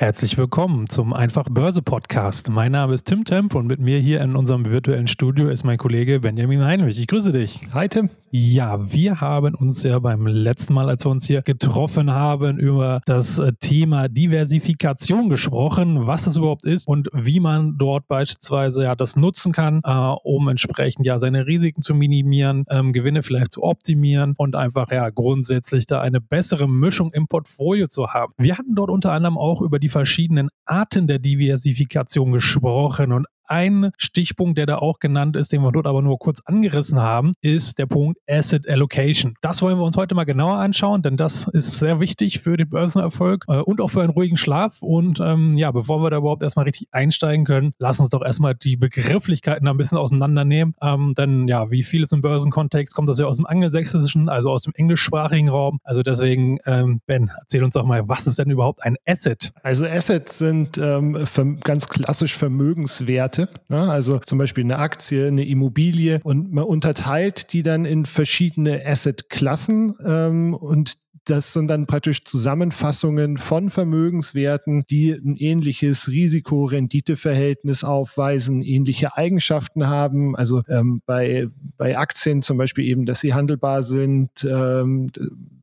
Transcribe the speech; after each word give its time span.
Herzlich 0.00 0.38
willkommen 0.38 0.88
zum 0.88 1.12
Einfach 1.12 1.48
Börse 1.50 1.82
Podcast. 1.82 2.50
Mein 2.50 2.70
Name 2.70 2.94
ist 2.94 3.08
Tim 3.08 3.24
Temp 3.24 3.56
und 3.56 3.66
mit 3.66 3.80
mir 3.80 3.98
hier 3.98 4.20
in 4.20 4.36
unserem 4.36 4.70
virtuellen 4.70 5.08
Studio 5.08 5.48
ist 5.48 5.64
mein 5.64 5.76
Kollege 5.76 6.20
Benjamin 6.20 6.64
Heinrich. 6.64 7.00
Ich 7.00 7.08
grüße 7.08 7.32
dich. 7.32 7.62
Hi 7.74 7.88
Tim. 7.88 8.08
Ja, 8.30 8.92
wir 8.92 9.22
haben 9.22 9.54
uns 9.54 9.82
ja 9.82 9.98
beim 9.98 10.26
letzten 10.26 10.74
Mal, 10.74 10.90
als 10.90 11.06
wir 11.06 11.10
uns 11.10 11.26
hier 11.26 11.40
getroffen 11.40 12.12
haben, 12.12 12.58
über 12.58 13.00
das 13.06 13.38
äh, 13.38 13.52
Thema 13.58 14.08
Diversifikation 14.08 15.30
gesprochen, 15.30 16.06
was 16.06 16.24
das 16.24 16.36
überhaupt 16.36 16.66
ist 16.66 16.86
und 16.86 17.08
wie 17.14 17.40
man 17.40 17.78
dort 17.78 18.06
beispielsweise 18.06 18.82
ja 18.82 18.94
das 18.94 19.16
nutzen 19.16 19.52
kann, 19.52 19.80
äh, 19.82 19.90
um 20.22 20.48
entsprechend 20.48 21.06
ja 21.06 21.18
seine 21.18 21.46
Risiken 21.46 21.80
zu 21.80 21.94
minimieren, 21.94 22.66
ähm, 22.68 22.92
Gewinne 22.92 23.22
vielleicht 23.22 23.52
zu 23.52 23.62
optimieren 23.62 24.34
und 24.36 24.56
einfach 24.56 24.90
ja 24.90 25.08
grundsätzlich 25.08 25.86
da 25.86 26.02
eine 26.02 26.20
bessere 26.20 26.68
Mischung 26.68 27.12
im 27.14 27.28
Portfolio 27.28 27.86
zu 27.86 28.08
haben. 28.08 28.34
Wir 28.36 28.58
hatten 28.58 28.74
dort 28.74 28.90
unter 28.90 29.12
anderem 29.12 29.38
auch 29.38 29.62
über 29.62 29.78
die 29.78 29.87
verschiedenen 29.88 30.48
Arten 30.64 31.06
der 31.06 31.18
Diversifikation 31.18 32.32
gesprochen 32.32 33.12
und 33.12 33.26
ein 33.48 33.90
Stichpunkt, 33.96 34.58
der 34.58 34.66
da 34.66 34.78
auch 34.78 34.98
genannt 34.98 35.36
ist, 35.36 35.52
den 35.52 35.62
wir 35.62 35.72
dort 35.72 35.86
aber 35.86 36.02
nur 36.02 36.18
kurz 36.18 36.40
angerissen 36.44 37.00
haben, 37.00 37.32
ist 37.40 37.78
der 37.78 37.86
Punkt 37.86 38.18
Asset 38.28 38.68
Allocation. 38.68 39.34
Das 39.40 39.62
wollen 39.62 39.78
wir 39.78 39.84
uns 39.84 39.96
heute 39.96 40.14
mal 40.14 40.24
genauer 40.24 40.58
anschauen, 40.58 41.02
denn 41.02 41.16
das 41.16 41.48
ist 41.48 41.74
sehr 41.74 42.00
wichtig 42.00 42.40
für 42.40 42.56
den 42.56 42.68
Börsenerfolg 42.68 43.44
äh, 43.48 43.58
und 43.58 43.80
auch 43.80 43.88
für 43.88 44.02
einen 44.02 44.10
ruhigen 44.10 44.36
Schlaf. 44.36 44.82
Und 44.82 45.20
ähm, 45.20 45.56
ja, 45.56 45.70
bevor 45.70 46.02
wir 46.02 46.10
da 46.10 46.18
überhaupt 46.18 46.42
erstmal 46.42 46.64
richtig 46.64 46.88
einsteigen 46.92 47.44
können, 47.44 47.72
lass 47.78 48.00
uns 48.00 48.10
doch 48.10 48.22
erstmal 48.22 48.54
die 48.54 48.76
Begrifflichkeiten 48.76 49.66
ein 49.68 49.76
bisschen 49.76 49.98
auseinandernehmen. 49.98 50.74
Ähm, 50.82 51.14
denn 51.16 51.48
ja, 51.48 51.70
wie 51.70 51.82
vieles 51.82 52.12
im 52.12 52.20
Börsenkontext 52.20 52.94
kommt 52.94 53.08
das 53.08 53.18
ja 53.18 53.26
aus 53.26 53.36
dem 53.36 53.46
Angelsächsischen, 53.46 54.28
also 54.28 54.50
aus 54.50 54.62
dem 54.62 54.74
englischsprachigen 54.74 55.48
Raum. 55.48 55.80
Also 55.84 56.02
deswegen, 56.02 56.58
ähm, 56.66 57.00
Ben, 57.06 57.30
erzähl 57.38 57.64
uns 57.64 57.74
doch 57.74 57.84
mal, 57.84 58.08
was 58.08 58.26
ist 58.26 58.38
denn 58.38 58.50
überhaupt 58.50 58.82
ein 58.82 58.96
Asset? 59.06 59.52
Also 59.62 59.86
Assets 59.86 60.38
sind 60.38 60.78
ähm, 60.78 61.26
ganz 61.62 61.88
klassisch 61.88 62.34
Vermögenswerte 62.34 63.37
Werte, 63.38 63.48
ne? 63.68 63.90
also 63.90 64.18
zum 64.18 64.38
Beispiel 64.38 64.64
eine 64.64 64.78
Aktie, 64.78 65.28
eine 65.28 65.46
Immobilie 65.46 66.20
und 66.22 66.52
man 66.52 66.64
unterteilt 66.64 67.52
die 67.52 67.62
dann 67.62 67.84
in 67.84 68.06
verschiedene 68.06 68.84
Asset-Klassen 68.84 69.94
ähm, 70.04 70.54
und 70.54 70.98
das 71.28 71.52
sind 71.52 71.68
dann 71.68 71.86
praktisch 71.86 72.24
Zusammenfassungen 72.24 73.36
von 73.36 73.68
Vermögenswerten, 73.68 74.84
die 74.88 75.12
ein 75.12 75.36
ähnliches 75.36 76.08
Risiko-Rendite-Verhältnis 76.08 77.84
aufweisen, 77.84 78.62
ähnliche 78.62 79.16
Eigenschaften 79.16 79.88
haben. 79.88 80.34
Also 80.36 80.62
ähm, 80.68 81.02
bei, 81.04 81.48
bei 81.76 81.98
Aktien 81.98 82.40
zum 82.42 82.56
Beispiel 82.56 82.86
eben, 82.86 83.04
dass 83.04 83.20
sie 83.20 83.34
handelbar 83.34 83.82
sind, 83.82 84.44
ähm, 84.44 85.10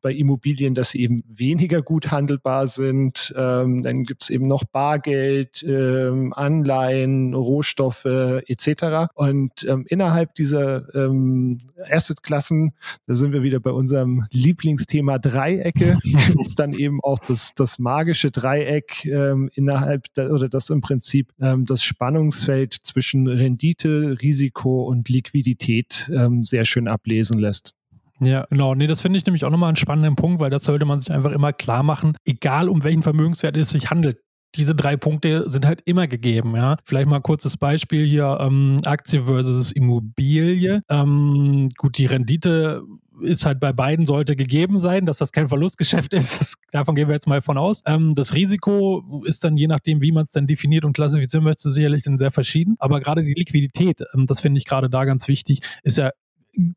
bei 0.06 0.14
Immobilien, 0.14 0.76
dass 0.76 0.92
sie 0.92 1.02
eben 1.02 1.24
weniger 1.28 1.82
gut 1.82 2.12
handelbar 2.12 2.68
sind. 2.68 3.34
Ähm, 3.36 3.82
dann 3.82 4.04
gibt 4.04 4.22
es 4.22 4.30
eben 4.30 4.46
noch 4.46 4.64
Bargeld, 4.64 5.66
ähm, 5.68 6.32
Anleihen, 6.32 7.34
Rohstoffe 7.34 8.06
etc. 8.06 9.10
Und 9.16 9.66
ähm, 9.68 9.84
innerhalb 9.90 10.36
dieser 10.36 10.94
ähm, 10.94 11.58
Asset-Klassen, 11.90 12.74
da 13.08 13.16
sind 13.16 13.32
wir 13.32 13.42
wieder 13.42 13.60
bei 13.60 13.72
unserem 13.72 14.28
Lieblingsthema 14.32 15.18
drei 15.18 15.55
Dreiecke 15.58 15.98
gibt 16.04 16.46
es 16.46 16.56
dann 16.56 16.74
eben 16.74 17.00
auch 17.02 17.20
das, 17.20 17.54
das 17.56 17.80
magische 17.80 18.32
Dreieck 18.32 19.06
ähm, 19.06 19.50
innerhalb 19.54 20.14
der, 20.14 20.32
oder 20.32 20.50
das 20.50 20.70
im 20.70 20.82
Prinzip 20.82 21.32
ähm, 21.40 21.66
das 21.66 21.84
Spannungsfeld 21.84 22.74
zwischen 22.74 23.28
Rendite, 23.28 24.18
Risiko 24.22 24.84
und 24.84 25.10
Liquidität 25.10 26.12
ähm, 26.16 26.44
sehr 26.44 26.66
schön 26.66 26.88
ablesen 26.88 27.40
lässt. 27.40 27.74
Ja, 28.22 28.46
genau. 28.50 28.76
Nee, 28.76 28.88
das 28.88 29.02
finde 29.02 29.18
ich 29.18 29.26
nämlich 29.26 29.44
auch 29.44 29.50
nochmal 29.50 29.70
einen 29.70 29.76
spannenden 29.76 30.16
Punkt, 30.16 30.40
weil 30.40 30.50
das 30.50 30.64
sollte 30.64 30.86
man 30.86 31.00
sich 31.02 31.12
einfach 31.12 31.32
immer 31.32 31.52
klar 31.52 31.84
machen, 31.84 32.16
egal 32.24 32.70
um 32.70 32.84
welchen 32.84 33.04
Vermögenswert 33.04 33.58
es 33.58 33.72
sich 33.72 33.90
handelt 33.90 34.20
diese 34.56 34.76
drei 34.76 34.98
Punkte 34.98 35.50
sind 35.50 35.66
halt 35.66 35.82
immer 35.86 36.08
gegeben. 36.08 36.56
Ja? 36.56 36.78
Vielleicht 36.84 37.08
mal 37.08 37.18
ein 37.18 37.24
kurzes 37.24 37.58
Beispiel 37.58 38.06
hier: 38.06 38.38
ähm, 38.42 38.78
Aktie 38.86 39.24
versus 39.24 39.72
Immobilie. 39.72 40.82
Ähm, 40.90 41.70
gut, 41.78 41.98
die 41.98 42.06
Rendite 42.06 42.84
ist 43.22 43.46
halt 43.46 43.60
bei 43.60 43.72
beiden 43.72 44.06
sollte 44.06 44.36
gegeben 44.36 44.80
sein, 44.80 45.06
dass 45.06 45.20
das 45.20 45.32
kein 45.32 45.48
Verlustgeschäft 45.48 46.14
ist. 46.14 46.40
Das, 46.40 46.56
davon 46.72 46.96
gehen 46.96 47.08
wir 47.08 47.16
jetzt 47.16 47.28
mal 47.28 47.42
von 47.42 47.58
aus. 47.58 47.82
Ähm, 47.86 48.14
das 48.16 48.34
Risiko 48.34 49.24
ist 49.26 49.44
dann 49.44 49.58
je 49.58 49.68
nachdem, 49.68 50.02
wie 50.02 50.12
man 50.12 50.24
es 50.24 50.32
dann 50.32 50.48
definiert 50.48 50.86
und 50.86 50.94
klassifizieren 50.94 51.44
möchte, 51.44 51.70
sicherlich 51.70 52.04
dann 52.04 52.18
sehr 52.18 52.32
verschieden. 52.32 52.76
Aber 52.80 53.00
gerade 53.00 53.24
die 53.24 53.34
Liquidität, 53.34 54.02
ähm, 54.14 54.26
das 54.28 54.42
finde 54.42 54.58
ich 54.58 54.66
gerade 54.66 54.90
da 54.90 55.06
ganz 55.06 55.28
wichtig, 55.28 55.62
ist 55.84 55.98
ja 55.98 56.12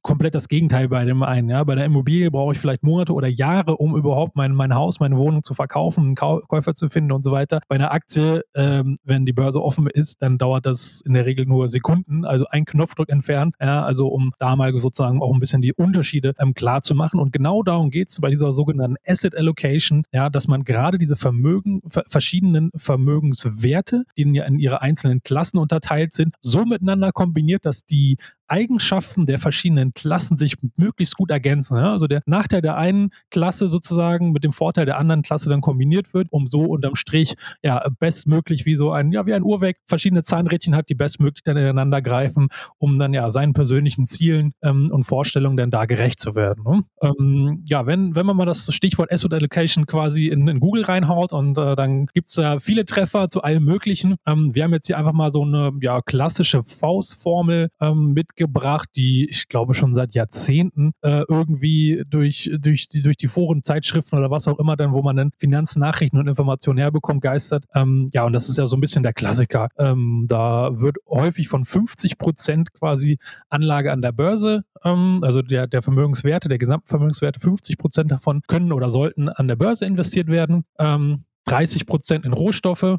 komplett 0.02 0.34
das 0.34 0.48
Gegenteil 0.48 0.88
bei 0.88 1.04
dem 1.04 1.22
einen. 1.22 1.48
Ja? 1.48 1.64
Bei 1.64 1.74
der 1.74 1.84
Immobilie 1.84 2.30
brauche 2.30 2.52
ich 2.52 2.58
vielleicht 2.58 2.82
Monate 2.82 3.12
oder 3.12 3.28
Jahre, 3.28 3.76
um 3.76 3.96
überhaupt 3.96 4.36
mein, 4.36 4.52
mein 4.52 4.74
Haus, 4.74 5.00
meine 5.00 5.16
Wohnung 5.16 5.42
zu 5.42 5.54
verkaufen, 5.54 6.04
einen 6.04 6.14
Käufer 6.14 6.74
zu 6.74 6.88
finden 6.88 7.12
und 7.12 7.24
so 7.24 7.32
weiter. 7.32 7.60
Bei 7.68 7.76
einer 7.76 7.92
Aktie, 7.92 8.42
ähm, 8.54 8.98
wenn 9.04 9.26
die 9.26 9.32
Börse 9.32 9.62
offen 9.62 9.86
ist, 9.86 10.22
dann 10.22 10.38
dauert 10.38 10.66
das 10.66 11.00
in 11.04 11.12
der 11.12 11.26
Regel 11.26 11.46
nur 11.46 11.68
Sekunden, 11.68 12.24
also 12.24 12.46
ein 12.50 12.64
Knopfdruck 12.64 13.08
entfernt. 13.08 13.54
Ja? 13.60 13.84
Also 13.84 14.08
um 14.08 14.32
da 14.38 14.56
mal 14.56 14.76
sozusagen 14.78 15.22
auch 15.22 15.32
ein 15.32 15.40
bisschen 15.40 15.62
die 15.62 15.72
Unterschiede 15.72 16.34
ähm, 16.38 16.54
klar 16.54 16.82
zu 16.82 16.94
machen. 16.94 17.20
Und 17.20 17.32
genau 17.32 17.62
darum 17.62 17.90
geht 17.90 18.10
es 18.10 18.20
bei 18.20 18.30
dieser 18.30 18.52
sogenannten 18.52 18.96
Asset 19.06 19.36
Allocation, 19.36 20.02
ja, 20.12 20.30
dass 20.30 20.48
man 20.48 20.64
gerade 20.64 20.98
diese 20.98 21.16
Vermögen, 21.16 21.80
verschiedenen 21.86 22.70
Vermögenswerte, 22.74 24.04
die 24.16 24.28
ja 24.34 24.44
in 24.44 24.58
ihre 24.58 24.82
einzelnen 24.82 25.22
Klassen 25.22 25.58
unterteilt 25.58 26.12
sind, 26.12 26.34
so 26.40 26.64
miteinander 26.64 27.12
kombiniert, 27.12 27.64
dass 27.64 27.84
die 27.84 28.16
Eigenschaften 28.48 29.26
der 29.26 29.38
verschiedenen 29.38 29.94
Klassen 29.94 30.36
sich 30.36 30.56
möglichst 30.78 31.16
gut 31.16 31.30
ergänzen. 31.30 31.76
Ja? 31.76 31.92
Also 31.92 32.06
der 32.06 32.22
Nachteil 32.26 32.60
der 32.60 32.76
einen 32.76 33.10
Klasse 33.30 33.68
sozusagen 33.68 34.32
mit 34.32 34.44
dem 34.44 34.52
Vorteil 34.52 34.86
der 34.86 34.98
anderen 34.98 35.22
Klasse 35.22 35.48
dann 35.48 35.60
kombiniert 35.60 36.14
wird, 36.14 36.28
um 36.30 36.46
so 36.46 36.62
unterm 36.62 36.94
Strich 36.94 37.34
ja 37.62 37.86
bestmöglich 37.98 38.66
wie 38.66 38.76
so 38.76 38.92
ein, 38.92 39.12
ja, 39.12 39.26
wie 39.26 39.34
ein 39.34 39.42
Uhrwerk 39.42 39.76
verschiedene 39.86 40.22
Zahnrädchen 40.22 40.74
hat, 40.74 40.88
die 40.88 40.94
bestmöglich 40.94 41.44
dann 41.44 41.56
ineinander 41.56 42.02
greifen, 42.02 42.48
um 42.78 42.98
dann 42.98 43.12
ja 43.12 43.30
seinen 43.30 43.52
persönlichen 43.52 44.06
Zielen 44.06 44.52
ähm, 44.62 44.90
und 44.90 45.04
Vorstellungen 45.04 45.56
dann 45.56 45.70
da 45.70 45.86
gerecht 45.86 46.18
zu 46.18 46.34
werden. 46.34 46.64
Ne? 46.64 46.82
Ähm, 47.02 47.64
ja, 47.66 47.86
wenn, 47.86 48.14
wenn 48.14 48.26
man 48.26 48.36
mal 48.36 48.46
das 48.46 48.72
Stichwort 48.74 49.12
Asset 49.12 49.32
Allocation 49.32 49.86
quasi 49.86 50.28
in, 50.28 50.46
in 50.48 50.60
Google 50.60 50.84
reinhaut 50.84 51.32
und 51.32 51.58
äh, 51.58 51.76
dann 51.76 52.06
gibt 52.06 52.28
es 52.28 52.34
da 52.34 52.58
viele 52.58 52.84
Treffer 52.84 53.28
zu 53.28 53.42
allem 53.42 53.64
Möglichen. 53.64 54.16
Ähm, 54.26 54.54
wir 54.54 54.64
haben 54.64 54.72
jetzt 54.72 54.86
hier 54.86 54.98
einfach 54.98 55.12
mal 55.12 55.30
so 55.30 55.42
eine 55.42 55.72
ja, 55.80 56.00
klassische 56.02 56.62
Faustformel 56.62 57.68
ähm, 57.80 58.12
mit 58.12 58.36
mitgebracht, 58.38 58.88
die 58.96 59.28
ich 59.28 59.48
glaube 59.48 59.74
schon 59.74 59.94
seit 59.94 60.14
Jahrzehnten 60.14 60.92
äh, 61.02 61.24
irgendwie 61.28 62.02
durch, 62.08 62.50
durch, 62.60 62.88
die, 62.88 63.02
durch 63.02 63.16
die 63.16 63.26
Foren, 63.26 63.62
Zeitschriften 63.62 64.16
oder 64.16 64.30
was 64.30 64.46
auch 64.46 64.58
immer 64.58 64.76
dann, 64.76 64.92
wo 64.92 65.02
man 65.02 65.16
dann 65.16 65.30
Finanznachrichten 65.38 66.18
und 66.18 66.28
Informationen 66.28 66.78
herbekommt, 66.78 67.22
geistert. 67.22 67.64
Ähm, 67.74 68.10
ja, 68.12 68.24
und 68.24 68.32
das 68.32 68.48
ist 68.48 68.58
ja 68.58 68.66
so 68.66 68.76
ein 68.76 68.80
bisschen 68.80 69.02
der 69.02 69.12
Klassiker. 69.12 69.68
Ähm, 69.76 70.26
da 70.28 70.70
wird 70.80 70.98
häufig 71.08 71.48
von 71.48 71.64
50 71.64 72.18
Prozent 72.18 72.72
quasi 72.72 73.18
Anlage 73.48 73.92
an 73.92 74.02
der 74.02 74.12
Börse, 74.12 74.64
ähm, 74.84 75.20
also 75.22 75.42
der, 75.42 75.66
der 75.66 75.82
Vermögenswerte, 75.82 76.48
der 76.48 76.58
gesamten 76.58 76.86
Vermögenswerte, 76.86 77.40
50 77.40 77.78
Prozent 77.78 78.10
davon 78.10 78.42
können 78.46 78.72
oder 78.72 78.90
sollten 78.90 79.28
an 79.28 79.48
der 79.48 79.56
Börse 79.56 79.84
investiert 79.84 80.28
werden. 80.28 80.64
30 80.78 81.82
ähm, 81.82 81.86
Prozent 81.86 82.24
in 82.24 82.32
Rohstoffe 82.32 82.98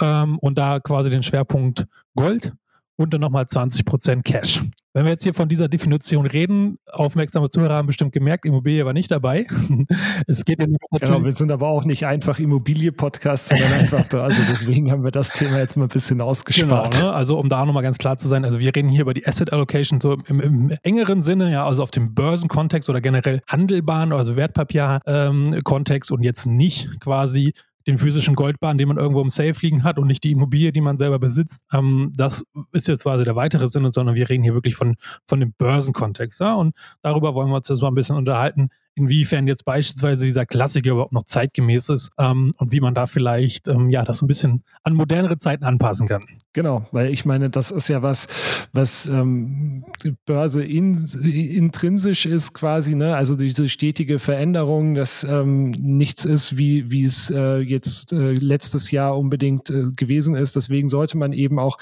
ähm, 0.00 0.38
und 0.38 0.58
da 0.58 0.80
quasi 0.80 1.10
den 1.10 1.22
Schwerpunkt 1.22 1.86
Gold 2.14 2.52
und 2.96 3.12
dann 3.12 3.20
nochmal 3.20 3.44
20% 3.44 4.22
Cash. 4.22 4.62
Wenn 4.94 5.04
wir 5.04 5.12
jetzt 5.12 5.24
hier 5.24 5.34
von 5.34 5.48
dieser 5.48 5.68
Definition 5.68 6.24
reden, 6.24 6.78
aufmerksame 6.90 7.50
Zuhörer 7.50 7.74
haben 7.74 7.86
bestimmt 7.86 8.12
gemerkt, 8.12 8.46
Immobilie 8.46 8.86
war 8.86 8.94
nicht 8.94 9.10
dabei. 9.10 9.46
es 10.26 10.46
geht 10.46 10.58
ja 10.58 10.66
Genau, 10.98 11.22
wir 11.22 11.32
sind 11.32 11.52
aber 11.52 11.68
auch 11.68 11.84
nicht 11.84 12.06
einfach 12.06 12.38
Immobilie-Podcast, 12.38 13.48
sondern 13.48 13.72
einfach 13.78 14.04
Börse. 14.06 14.40
Deswegen 14.50 14.90
haben 14.90 15.04
wir 15.04 15.10
das 15.10 15.34
Thema 15.34 15.58
jetzt 15.58 15.76
mal 15.76 15.84
ein 15.84 15.90
bisschen 15.90 16.22
ausgespart. 16.22 16.94
Genau, 16.94 17.08
ne? 17.08 17.12
Also 17.12 17.38
um 17.38 17.50
da 17.50 17.66
nochmal 17.66 17.82
ganz 17.82 17.98
klar 17.98 18.16
zu 18.16 18.26
sein, 18.26 18.46
also 18.46 18.58
wir 18.58 18.74
reden 18.74 18.88
hier 18.88 19.02
über 19.02 19.12
die 19.12 19.26
Asset 19.26 19.52
Allocation 19.52 20.00
so 20.00 20.16
im, 20.28 20.40
im 20.40 20.76
engeren 20.82 21.20
Sinne, 21.20 21.52
ja, 21.52 21.66
also 21.66 21.82
auf 21.82 21.90
dem 21.90 22.14
Börsenkontext 22.14 22.88
oder 22.88 23.02
generell 23.02 23.42
handelbaren, 23.46 24.14
also 24.14 24.36
Wertpapier-Kontext 24.36 26.10
ähm, 26.10 26.14
und 26.16 26.22
jetzt 26.22 26.46
nicht 26.46 26.88
quasi 27.00 27.52
den 27.86 27.98
physischen 27.98 28.34
Goldbahn, 28.34 28.78
den 28.78 28.88
man 28.88 28.96
irgendwo 28.96 29.20
im 29.20 29.30
Safe 29.30 29.54
liegen 29.60 29.84
hat 29.84 29.98
und 29.98 30.06
nicht 30.06 30.24
die 30.24 30.32
Immobilie, 30.32 30.72
die 30.72 30.80
man 30.80 30.98
selber 30.98 31.18
besitzt. 31.18 31.64
Ähm, 31.72 32.12
das 32.16 32.44
ist 32.72 32.88
jetzt 32.88 33.04
quasi 33.04 33.24
der 33.24 33.36
weitere 33.36 33.68
Sinne, 33.68 33.92
sondern 33.92 34.14
wir 34.14 34.28
reden 34.28 34.42
hier 34.42 34.54
wirklich 34.54 34.74
von, 34.74 34.96
von 35.26 35.40
dem 35.40 35.52
Börsenkontext. 35.56 36.40
Ja? 36.40 36.54
Und 36.54 36.74
darüber 37.02 37.34
wollen 37.34 37.48
wir 37.48 37.56
uns 37.56 37.68
jetzt 37.68 37.82
mal 37.82 37.88
ein 37.88 37.94
bisschen 37.94 38.16
unterhalten. 38.16 38.70
Inwiefern 38.96 39.46
jetzt 39.46 39.64
beispielsweise 39.64 40.24
dieser 40.24 40.46
Klassiker 40.46 40.92
überhaupt 40.92 41.12
noch 41.12 41.24
zeitgemäß 41.24 41.90
ist 41.90 42.10
ähm, 42.18 42.52
und 42.56 42.72
wie 42.72 42.80
man 42.80 42.94
da 42.94 43.06
vielleicht 43.06 43.68
ähm, 43.68 43.90
ja 43.90 44.02
das 44.02 44.22
ein 44.22 44.26
bisschen 44.26 44.64
an 44.82 44.94
modernere 44.94 45.36
Zeiten 45.36 45.64
anpassen 45.64 46.08
kann. 46.08 46.24
Genau, 46.56 46.86
weil 46.90 47.12
ich 47.12 47.26
meine, 47.26 47.50
das 47.50 47.70
ist 47.70 47.88
ja 47.88 48.00
was, 48.00 48.28
was 48.72 49.04
ähm, 49.04 49.84
Börse 50.24 50.64
in, 50.64 50.96
intrinsisch 51.22 52.24
ist 52.24 52.54
quasi, 52.54 52.94
ne? 52.94 53.14
Also 53.14 53.36
diese 53.36 53.68
stetige 53.68 54.18
Veränderung, 54.18 54.94
dass 54.94 55.22
ähm, 55.22 55.72
nichts 55.72 56.24
ist, 56.24 56.56
wie, 56.56 56.90
wie 56.90 57.04
es 57.04 57.28
äh, 57.28 57.58
jetzt 57.58 58.14
äh, 58.14 58.32
letztes 58.32 58.90
Jahr 58.90 59.18
unbedingt 59.18 59.68
äh, 59.68 59.90
gewesen 59.94 60.34
ist. 60.34 60.56
Deswegen 60.56 60.88
sollte 60.88 61.18
man 61.18 61.34
eben 61.34 61.58
auch 61.58 61.76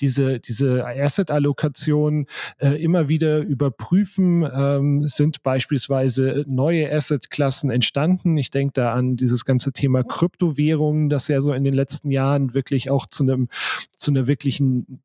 diese, 0.00 0.38
diese 0.38 0.86
Asset-Allokation 0.86 2.26
äh, 2.58 2.80
immer 2.80 3.08
wieder 3.08 3.40
überprüfen. 3.40 4.48
Ähm, 4.54 5.02
sind 5.02 5.42
beispielsweise 5.42 6.44
neue 6.60 6.92
Asset-Klassen 6.92 7.70
entstanden? 7.70 8.36
Ich 8.36 8.50
denke 8.50 8.72
da 8.74 8.92
an 8.92 9.16
dieses 9.16 9.46
ganze 9.46 9.72
Thema 9.72 10.04
Kryptowährungen, 10.04 11.08
das 11.08 11.28
ja 11.28 11.40
so 11.40 11.54
in 11.54 11.64
den 11.64 11.72
letzten 11.72 12.10
Jahren 12.10 12.52
wirklich 12.52 12.90
auch 12.90 13.06
zu 13.06 13.22
einem, 13.22 13.48
zu 13.96 14.10
einer 14.10 14.26
wirklichen 14.26 15.00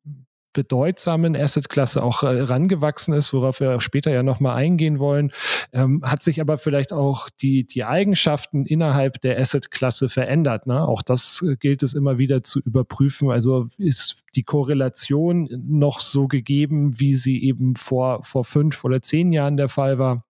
bedeutsamen 0.56 1.36
Assetklasse 1.36 2.02
auch 2.02 2.22
äh, 2.22 2.40
rangewachsen 2.40 3.12
ist, 3.12 3.34
worauf 3.34 3.60
wir 3.60 3.78
später 3.82 4.10
ja 4.10 4.22
nochmal 4.22 4.56
eingehen 4.56 4.98
wollen, 4.98 5.30
ähm, 5.74 6.00
hat 6.02 6.22
sich 6.22 6.40
aber 6.40 6.56
vielleicht 6.56 6.94
auch 6.94 7.28
die, 7.42 7.66
die 7.66 7.84
Eigenschaften 7.84 8.64
innerhalb 8.64 9.20
der 9.20 9.38
Assetklasse 9.38 10.08
verändert. 10.08 10.66
Ne? 10.66 10.88
Auch 10.88 11.02
das 11.02 11.42
äh, 11.42 11.56
gilt 11.56 11.82
es 11.82 11.92
immer 11.92 12.16
wieder 12.16 12.42
zu 12.42 12.60
überprüfen. 12.60 13.30
Also 13.30 13.66
ist 13.76 14.22
die 14.34 14.44
Korrelation 14.44 15.48
noch 15.68 16.00
so 16.00 16.26
gegeben, 16.26 16.98
wie 16.98 17.14
sie 17.14 17.42
eben 17.42 17.76
vor, 17.76 18.24
vor 18.24 18.44
fünf 18.44 18.82
oder 18.82 19.02
zehn 19.02 19.32
Jahren 19.32 19.58
der 19.58 19.68
Fall 19.68 19.98
war? 19.98 20.25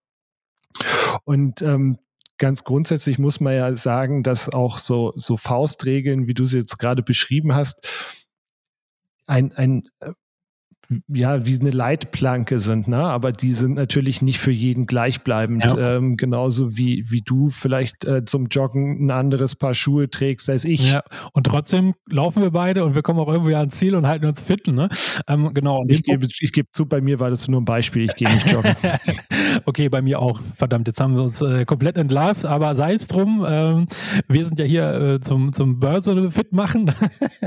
Und 1.27 1.61
ähm, 1.61 1.99
ganz 2.37 2.63
grundsätzlich 2.63 3.19
muss 3.19 3.41
man 3.41 3.53
ja 3.53 3.75
sagen, 3.75 4.23
dass 4.23 4.47
auch 4.47 4.77
so, 4.77 5.11
so 5.17 5.35
Faustregeln, 5.35 6.29
wie 6.29 6.33
du 6.33 6.45
sie 6.45 6.59
jetzt 6.59 6.79
gerade 6.79 7.03
beschrieben 7.03 7.53
hast, 7.53 7.85
ein, 9.25 9.51
ein 9.51 9.89
äh, 9.99 10.13
ja, 11.07 11.45
wie 11.45 11.59
eine 11.59 11.71
Leitplanke 11.71 12.59
sind, 12.59 12.87
ne? 12.87 12.97
aber 12.97 13.31
die 13.31 13.53
sind 13.53 13.75
natürlich 13.75 14.21
nicht 14.21 14.39
für 14.39 14.51
jeden 14.51 14.85
gleichbleibend. 14.85 15.63
Ja. 15.63 15.97
Ähm, 15.97 16.15
genauso 16.15 16.77
wie, 16.77 17.03
wie 17.09 17.21
du 17.21 17.49
vielleicht 17.49 18.05
äh, 18.05 18.23
zum 18.23 18.47
Joggen 18.47 19.05
ein 19.05 19.11
anderes 19.11 19.55
Paar 19.55 19.73
Schuhe 19.73 20.09
trägst 20.09 20.49
als 20.49 20.63
ich. 20.63 20.91
Ja, 20.91 21.03
und 21.33 21.45
trotzdem 21.45 21.93
laufen 22.09 22.41
wir 22.41 22.51
beide 22.51 22.85
und 22.85 22.95
wir 22.95 23.01
kommen 23.01 23.19
auch 23.19 23.27
irgendwie 23.27 23.55
ans 23.55 23.77
Ziel 23.77 23.95
und 23.95 24.07
halten 24.07 24.25
uns 24.25 24.41
fit. 24.41 24.67
Ne? 24.67 24.89
Ähm, 25.27 25.53
genau. 25.53 25.81
Und 25.81 25.91
ich 25.91 26.03
gebe, 26.03 26.25
ich 26.25 26.51
gebe 26.53 26.69
zu, 26.71 26.85
bei 26.85 27.01
mir 27.01 27.19
war 27.19 27.29
das 27.29 27.47
nur 27.47 27.61
ein 27.61 27.65
Beispiel, 27.65 28.03
ich 28.03 28.15
gehe 28.15 28.29
nicht 28.29 28.49
joggen. 28.51 28.75
okay, 29.65 29.89
bei 29.89 30.01
mir 30.01 30.19
auch. 30.19 30.41
Verdammt, 30.53 30.87
jetzt 30.87 31.01
haben 31.01 31.15
wir 31.15 31.23
uns 31.23 31.41
äh, 31.41 31.65
komplett 31.65 31.97
entlarvt, 31.97 32.45
aber 32.45 32.75
sei 32.75 32.93
es 32.93 33.07
drum. 33.07 33.45
Ähm, 33.47 33.87
wir 34.29 34.45
sind 34.45 34.57
ja 34.59 34.65
hier 34.65 34.93
äh, 34.93 35.19
zum, 35.19 35.51
zum 35.51 35.79
Börse 35.79 36.31
fit 36.31 36.53
machen. 36.53 36.93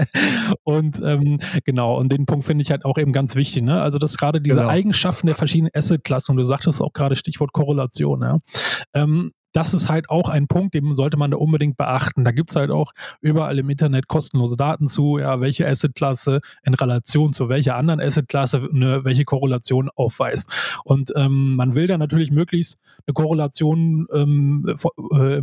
und 0.63 1.01
ähm, 1.03 1.39
genau, 1.65 1.99
und 1.99 2.13
den 2.13 2.27
Punkt 2.27 2.45
finde 2.45 2.63
ich 2.63 2.71
halt 2.71 2.85
auch 2.85 2.99
eben 2.99 3.13
ganz 3.13 3.30
ganz 3.31 3.37
wichtig. 3.37 3.62
Ne? 3.62 3.81
Also, 3.81 3.99
dass 3.99 4.17
gerade 4.17 4.41
diese 4.41 4.61
genau. 4.61 4.69
Eigenschaften 4.69 5.27
der 5.27 5.37
verschiedenen 5.37 5.71
Asset-Klassen, 5.75 6.32
und 6.32 6.37
du 6.38 6.44
sagtest 6.44 6.82
auch 6.82 6.93
gerade 6.93 7.17
Stichwort 7.17 7.53
Korrelation, 7.53 8.23
ja, 8.23 8.38
ähm, 8.94 9.32
das 9.52 9.75
ist 9.75 9.88
halt 9.88 10.11
auch 10.11 10.29
ein 10.29 10.47
Punkt, 10.47 10.75
den 10.75 10.94
sollte 10.94 11.17
man 11.17 11.31
da 11.31 11.37
unbedingt 11.37 11.76
beachten. 11.76 12.25
Da 12.25 12.32
gibt 12.32 12.50
es 12.50 12.56
halt 12.56 12.70
auch 12.70 12.93
überall 13.20 13.58
im 13.58 13.69
Internet 13.70 14.08
kostenlose 14.08 14.56
Daten 14.56 14.88
zu, 14.88 15.19
ja, 15.19 15.41
welche 15.41 15.67
Assetklasse 15.67 16.41
in 16.64 16.75
Relation 16.75 17.32
zu 17.32 17.49
welcher 17.49 17.76
anderen 17.76 18.00
Assetklasse 18.00 18.69
eine, 18.73 19.05
welche 19.05 19.25
Korrelation 19.25 19.91
aufweist. 19.94 20.81
Und 20.85 21.12
ähm, 21.17 21.56
man 21.56 21.75
will 21.75 21.87
da 21.87 21.99
natürlich 21.99 22.31
möglichst 22.31 22.79
eine 23.06 23.14
Korrelation 23.14 24.06
ähm, 24.12 24.75
äh, 25.12 25.43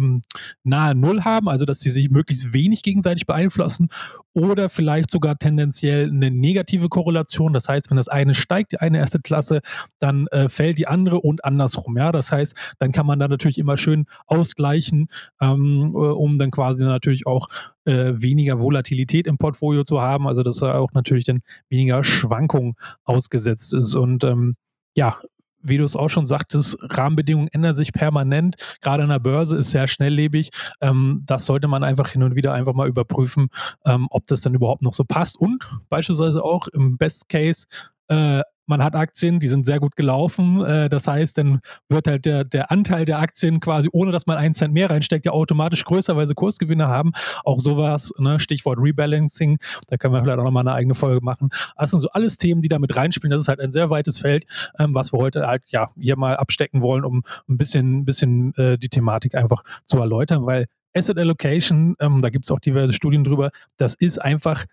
nahe 0.63 0.95
Null 0.95 1.23
haben, 1.23 1.49
also 1.49 1.65
dass 1.65 1.79
sie 1.79 1.89
sich 1.89 2.09
möglichst 2.09 2.53
wenig 2.53 2.83
gegenseitig 2.83 3.25
beeinflussen 3.25 3.89
oder 4.33 4.69
vielleicht 4.69 5.09
sogar 5.09 5.37
tendenziell 5.37 6.09
eine 6.09 6.29
negative 6.29 6.89
Korrelation. 6.89 7.53
Das 7.53 7.67
heißt, 7.67 7.89
wenn 7.89 7.97
das 7.97 8.07
eine 8.07 8.35
steigt, 8.35 8.71
die 8.71 8.77
eine 8.77 9.01
Assetklasse, 9.01 9.61
dann 9.99 10.27
äh, 10.27 10.47
fällt 10.47 10.77
die 10.77 10.87
andere 10.87 11.19
und 11.19 11.43
andersrum. 11.43 11.97
Ja, 11.97 12.11
das 12.11 12.31
heißt, 12.31 12.55
dann 12.77 12.91
kann 12.91 13.07
man 13.07 13.19
da 13.19 13.27
natürlich 13.27 13.57
immer 13.57 13.77
schön 13.77 13.96
schön 13.97 14.05
ausgleichen, 14.25 15.07
ähm, 15.41 15.91
äh, 15.93 15.97
um 15.97 16.37
dann 16.37 16.51
quasi 16.51 16.83
natürlich 16.83 17.25
auch 17.25 17.47
äh, 17.85 18.13
weniger 18.15 18.61
Volatilität 18.61 19.27
im 19.27 19.37
Portfolio 19.37 19.83
zu 19.83 20.01
haben, 20.01 20.27
also 20.27 20.43
dass 20.43 20.61
er 20.61 20.79
auch 20.79 20.93
natürlich 20.93 21.25
dann 21.25 21.41
weniger 21.69 22.03
Schwankungen 22.03 22.75
ausgesetzt 23.03 23.73
ist. 23.73 23.95
Und 23.95 24.23
ähm, 24.23 24.55
ja, 24.95 25.17
wie 25.61 25.77
du 25.77 25.83
es 25.83 25.95
auch 25.95 26.09
schon 26.09 26.25
sagtest, 26.25 26.77
Rahmenbedingungen 26.81 27.49
ändern 27.51 27.73
sich 27.73 27.91
permanent. 27.91 28.55
Gerade 28.81 29.03
an 29.03 29.09
der 29.09 29.19
Börse 29.19 29.57
ist 29.57 29.71
sehr 29.71 29.87
schnelllebig. 29.87 30.49
Ähm, 30.81 31.23
das 31.25 31.45
sollte 31.45 31.67
man 31.67 31.83
einfach 31.83 32.09
hin 32.09 32.23
und 32.23 32.35
wieder 32.35 32.53
einfach 32.53 32.73
mal 32.73 32.87
überprüfen, 32.87 33.47
ähm, 33.85 34.07
ob 34.11 34.27
das 34.27 34.41
dann 34.41 34.53
überhaupt 34.53 34.83
noch 34.83 34.93
so 34.93 35.03
passt. 35.03 35.35
Und 35.37 35.67
beispielsweise 35.89 36.43
auch 36.43 36.67
im 36.67 36.97
Best 36.97 37.27
Case 37.27 37.65
äh, 38.07 38.41
man 38.67 38.83
hat 38.83 38.95
Aktien, 38.95 39.39
die 39.39 39.47
sind 39.47 39.65
sehr 39.65 39.79
gut 39.79 39.95
gelaufen. 39.95 40.63
Äh, 40.63 40.89
das 40.89 41.07
heißt, 41.07 41.37
dann 41.37 41.61
wird 41.89 42.07
halt 42.07 42.25
der, 42.25 42.43
der 42.43 42.69
Anteil 42.69 43.05
der 43.05 43.19
Aktien 43.19 43.59
quasi, 43.59 43.89
ohne 43.91 44.11
dass 44.11 44.27
man 44.27 44.37
einen 44.37 44.53
Cent 44.53 44.73
mehr 44.73 44.89
reinsteckt, 44.89 45.25
ja 45.25 45.31
automatisch 45.31 45.85
größer, 45.85 46.15
weil 46.15 46.27
sie 46.27 46.35
Kursgewinne 46.35 46.87
haben. 46.87 47.13
Auch 47.43 47.59
sowas, 47.59 48.13
ne? 48.19 48.39
Stichwort 48.39 48.77
Rebalancing, 48.79 49.57
da 49.87 49.97
können 49.97 50.13
wir 50.13 50.21
vielleicht 50.21 50.39
auch 50.39 50.43
nochmal 50.43 50.67
eine 50.67 50.73
eigene 50.73 50.95
Folge 50.95 51.23
machen. 51.23 51.49
Das 51.77 51.91
sind 51.91 51.99
so 51.99 52.09
alles 52.09 52.37
Themen, 52.37 52.61
die 52.61 52.67
damit 52.67 52.95
reinspielen. 52.95 53.31
Das 53.31 53.41
ist 53.41 53.47
halt 53.47 53.61
ein 53.61 53.71
sehr 53.71 53.89
weites 53.89 54.19
Feld, 54.19 54.45
ähm, 54.77 54.93
was 54.93 55.13
wir 55.13 55.19
heute 55.19 55.47
halt 55.47 55.63
ja 55.67 55.89
hier 55.97 56.17
mal 56.17 56.35
abstecken 56.35 56.81
wollen, 56.81 57.05
um 57.05 57.23
ein 57.47 57.57
bisschen, 57.57 58.03
bisschen 58.03 58.53
äh, 58.55 58.77
die 58.77 58.89
Thematik 58.89 59.35
einfach 59.35 59.63
zu 59.85 59.97
erläutern, 59.97 60.45
weil 60.45 60.65
Asset 60.93 61.17
Allocation, 61.17 61.95
ähm, 61.99 62.21
da 62.21 62.29
gibt 62.29 62.45
es 62.45 62.51
auch 62.51 62.59
diverse 62.59 62.91
Studien 62.91 63.23
drüber, 63.23 63.51
das 63.77 63.95
ist 63.95 64.21
einfach, 64.21 64.65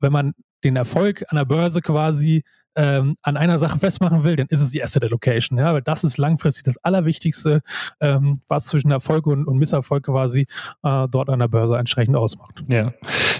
wenn 0.00 0.12
man 0.12 0.32
den 0.64 0.76
Erfolg 0.76 1.24
an 1.28 1.36
der 1.36 1.44
Börse 1.44 1.80
quasi 1.82 2.42
ähm, 2.78 3.16
an 3.22 3.36
einer 3.36 3.58
Sache 3.58 3.76
festmachen 3.76 4.22
will, 4.22 4.36
dann 4.36 4.46
ist 4.50 4.60
es 4.60 4.70
die 4.70 4.82
Asset 4.82 5.02
Allocation, 5.02 5.58
ja, 5.58 5.74
weil 5.74 5.82
das 5.82 6.04
ist 6.04 6.16
langfristig 6.16 6.62
das 6.62 6.78
Allerwichtigste, 6.78 7.60
ähm, 8.00 8.38
was 8.46 8.66
zwischen 8.66 8.92
Erfolg 8.92 9.26
und, 9.26 9.46
und 9.46 9.58
Misserfolg 9.58 10.04
quasi 10.04 10.46
äh, 10.84 11.08
dort 11.10 11.28
an 11.28 11.40
der 11.40 11.48
Börse 11.48 11.76
entsprechend 11.76 12.14
ausmacht. 12.14 12.62
Ja, 12.68 12.92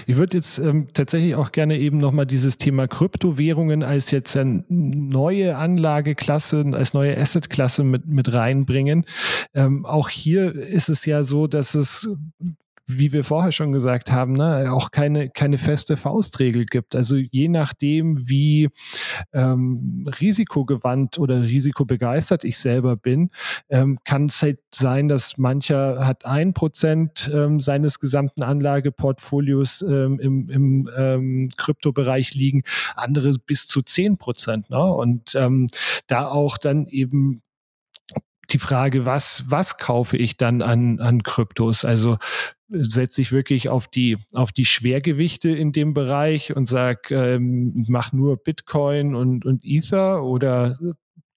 ich 0.07 0.17
würde 0.17 0.35
jetzt 0.35 0.59
ähm, 0.59 0.89
tatsächlich 0.93 1.35
auch 1.35 1.53
gerne 1.53 1.77
eben 1.77 1.99
nochmal 1.99 2.25
dieses 2.25 2.57
Thema 2.57 2.89
Kryptowährungen 2.89 3.81
als 3.81 4.11
jetzt 4.11 4.35
eine 4.35 4.65
neue 4.67 5.55
Anlageklasse, 5.55 6.65
als 6.73 6.93
neue 6.93 7.17
Assetklasse 7.17 7.85
mit, 7.85 8.07
mit 8.07 8.33
reinbringen. 8.33 9.05
Ähm, 9.53 9.85
auch 9.85 10.09
hier 10.09 10.53
ist 10.53 10.89
es 10.89 11.05
ja 11.05 11.23
so, 11.23 11.47
dass 11.47 11.75
es 11.75 12.09
wie 12.85 13.11
wir 13.11 13.23
vorher 13.23 13.51
schon 13.51 13.71
gesagt 13.71 14.11
haben, 14.11 14.33
ne, 14.33 14.71
auch 14.71 14.91
keine, 14.91 15.29
keine 15.29 15.57
feste 15.57 15.97
Faustregel 15.97 16.65
gibt. 16.65 16.95
Also 16.95 17.15
je 17.15 17.47
nachdem, 17.47 18.27
wie 18.27 18.69
ähm, 19.33 20.07
risikogewandt 20.19 21.17
oder 21.19 21.41
risikobegeistert 21.41 22.43
ich 22.43 22.57
selber 22.57 22.95
bin, 22.95 23.29
ähm, 23.69 23.99
kann 24.03 24.25
es 24.25 24.41
halt 24.41 24.59
sein, 24.73 25.07
dass 25.07 25.37
mancher 25.37 26.05
hat 26.05 26.25
ein 26.25 26.53
Prozent 26.53 27.29
ähm, 27.33 27.59
seines 27.59 27.99
gesamten 27.99 28.43
Anlageportfolios 28.43 29.81
ähm, 29.81 30.19
im, 30.19 30.49
im 30.49 30.89
ähm, 30.97 31.49
Kryptobereich 31.57 32.33
liegen, 32.33 32.63
andere 32.95 33.33
bis 33.45 33.67
zu 33.67 33.81
zehn 33.81 34.17
Prozent. 34.17 34.69
Ne? 34.69 34.83
Und 34.83 35.35
ähm, 35.35 35.67
da 36.07 36.27
auch 36.27 36.57
dann 36.57 36.87
eben 36.87 37.41
die 38.51 38.59
Frage, 38.59 39.05
was, 39.05 39.45
was 39.47 39.77
kaufe 39.77 40.17
ich 40.17 40.37
dann 40.37 40.61
an, 40.61 40.99
an 40.99 41.23
Kryptos? 41.23 41.85
Also 41.85 42.17
setze 42.69 43.21
ich 43.21 43.31
wirklich 43.31 43.69
auf 43.69 43.87
die, 43.87 44.17
auf 44.33 44.51
die 44.51 44.65
Schwergewichte 44.65 45.49
in 45.49 45.71
dem 45.71 45.93
Bereich 45.93 46.55
und 46.55 46.67
sage, 46.67 47.15
ähm, 47.15 47.85
mach 47.87 48.13
nur 48.13 48.37
Bitcoin 48.37 49.15
und, 49.15 49.45
und 49.45 49.61
Ether 49.63 50.23
oder 50.23 50.77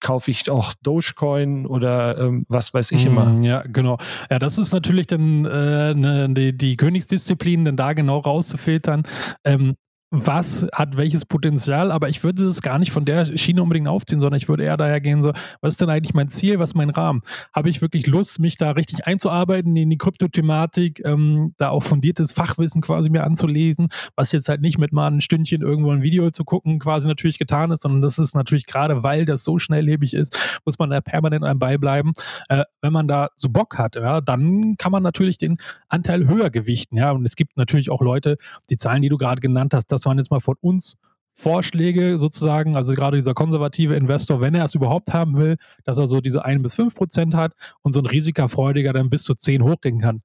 kaufe 0.03 0.31
ich 0.31 0.51
auch 0.51 0.75
Dogecoin 0.83 1.65
oder 1.67 2.19
ähm, 2.19 2.45
was 2.49 2.75
weiß 2.75 2.93
ich 2.93 3.07
immer. 3.07 3.25
Mm, 3.27 3.43
ja, 3.45 3.63
genau. 3.63 3.99
Ja, 4.31 4.39
das 4.39 4.59
ist 4.59 4.73
natürlich 4.73 5.07
dann 5.07 5.45
äh, 5.45 5.95
ne, 5.95 6.29
die, 6.35 6.57
die 6.57 6.77
Königsdisziplin, 6.77 7.65
denn 7.65 7.77
da 7.77 7.93
genau 7.93 8.19
rauszufiltern. 8.19 9.05
Ähm, 9.45 9.75
was 10.15 10.67
hat 10.75 10.99
welches 10.99 11.25
Potenzial, 11.25 11.91
aber 11.91 12.11
ich 12.11 12.23
würde 12.23 12.45
das 12.45 12.61
gar 12.61 12.79
nicht 12.79 12.93
von 12.93 13.07
der 13.07 13.25
Schiene 13.39 13.63
unbedingt 13.63 13.89
aufziehen, 13.89 14.21
sondern 14.21 14.37
ich 14.37 14.47
würde 14.47 14.63
eher 14.63 14.77
daher 14.77 15.01
gehen, 15.01 15.23
so, 15.23 15.33
was 15.63 15.73
ist 15.73 15.81
denn 15.81 15.89
eigentlich 15.89 16.13
mein 16.13 16.29
Ziel, 16.29 16.59
was 16.59 16.71
ist 16.71 16.75
mein 16.75 16.91
Rahmen? 16.91 17.23
Habe 17.55 17.71
ich 17.71 17.81
wirklich 17.81 18.07
Lust, 18.07 18.39
mich 18.39 18.59
da 18.59 18.73
richtig 18.73 19.07
einzuarbeiten 19.07 19.75
in 19.75 19.89
die 19.89 19.97
Kryptothematik, 19.97 21.01
ähm, 21.07 21.55
da 21.57 21.71
auch 21.71 21.83
fundiertes 21.83 22.33
Fachwissen 22.33 22.83
quasi 22.83 23.09
mir 23.09 23.25
anzulesen, 23.25 23.89
was 24.15 24.33
jetzt 24.33 24.51
halt 24.51 24.61
nicht 24.61 24.77
mit 24.77 24.93
mal 24.93 25.11
ein 25.11 25.23
Stündchen 25.23 25.63
irgendwo 25.63 25.91
ein 25.93 26.03
Video 26.03 26.31
zu 26.31 26.45
gucken 26.45 26.79
quasi 26.79 27.09
natürlich 27.09 27.39
getan 27.39 27.71
ist, 27.71 27.81
sondern 27.81 28.03
das 28.03 28.19
ist 28.19 28.35
natürlich 28.35 28.67
gerade, 28.67 29.03
weil 29.03 29.25
das 29.25 29.45
so 29.45 29.59
schnelllebig 29.59 30.13
ist, 30.13 30.61
muss 30.67 30.79
man 30.79 30.91
da 30.91 31.01
permanent 31.01 31.43
einem 31.43 31.59
beibleiben. 31.59 32.13
Äh, 32.51 32.65
wenn 32.83 32.93
man 32.93 33.09
da 33.09 33.29
so 33.35 33.49
Bock 33.49 33.79
hat, 33.79 33.95
ja, 33.95 34.21
dann 34.21 34.75
kann 34.77 34.93
man 34.93 35.03
natürlich 35.03 35.39
den 35.39 35.57
Anteil 35.89 36.29
höher 36.29 36.51
gewichten, 36.51 36.99
ja, 36.99 37.13
und 37.13 37.25
es 37.25 37.35
gibt 37.35 37.57
natürlich 37.57 37.89
auch 37.89 38.03
Leute, 38.03 38.37
die 38.69 38.77
Zahlen, 38.77 39.01
die 39.01 39.09
du 39.09 39.17
gerade 39.17 39.41
genannt 39.41 39.73
hast, 39.73 39.87
das 39.87 40.02
das 40.03 40.07
waren 40.07 40.19
jetzt 40.19 40.31
mal 40.31 40.41
von 40.41 40.57
uns 40.61 40.97
Vorschläge 41.35 42.19
sozusagen, 42.19 42.77
also 42.77 42.93
gerade 42.95 43.17
dieser 43.17 43.35
konservative 43.35 43.95
Investor, 43.95 44.41
wenn 44.41 44.55
er 44.55 44.65
es 44.65 44.75
überhaupt 44.75 45.15
haben 45.15 45.37
will, 45.37 45.57
dass 45.85 45.99
er 45.99 46.07
so 46.07 46.21
diese 46.21 46.45
1 46.45 46.63
bis 46.63 46.75
5 46.75 46.95
Prozent 46.95 47.35
hat 47.35 47.53
und 47.83 47.95
so 47.95 48.01
ein 48.01 48.07
Risikafreudiger 48.07 48.93
dann 48.93 49.09
bis 49.09 49.23
zu 49.23 49.35
10 49.35 49.63
hochgehen 49.63 49.99
kann. 49.99 50.23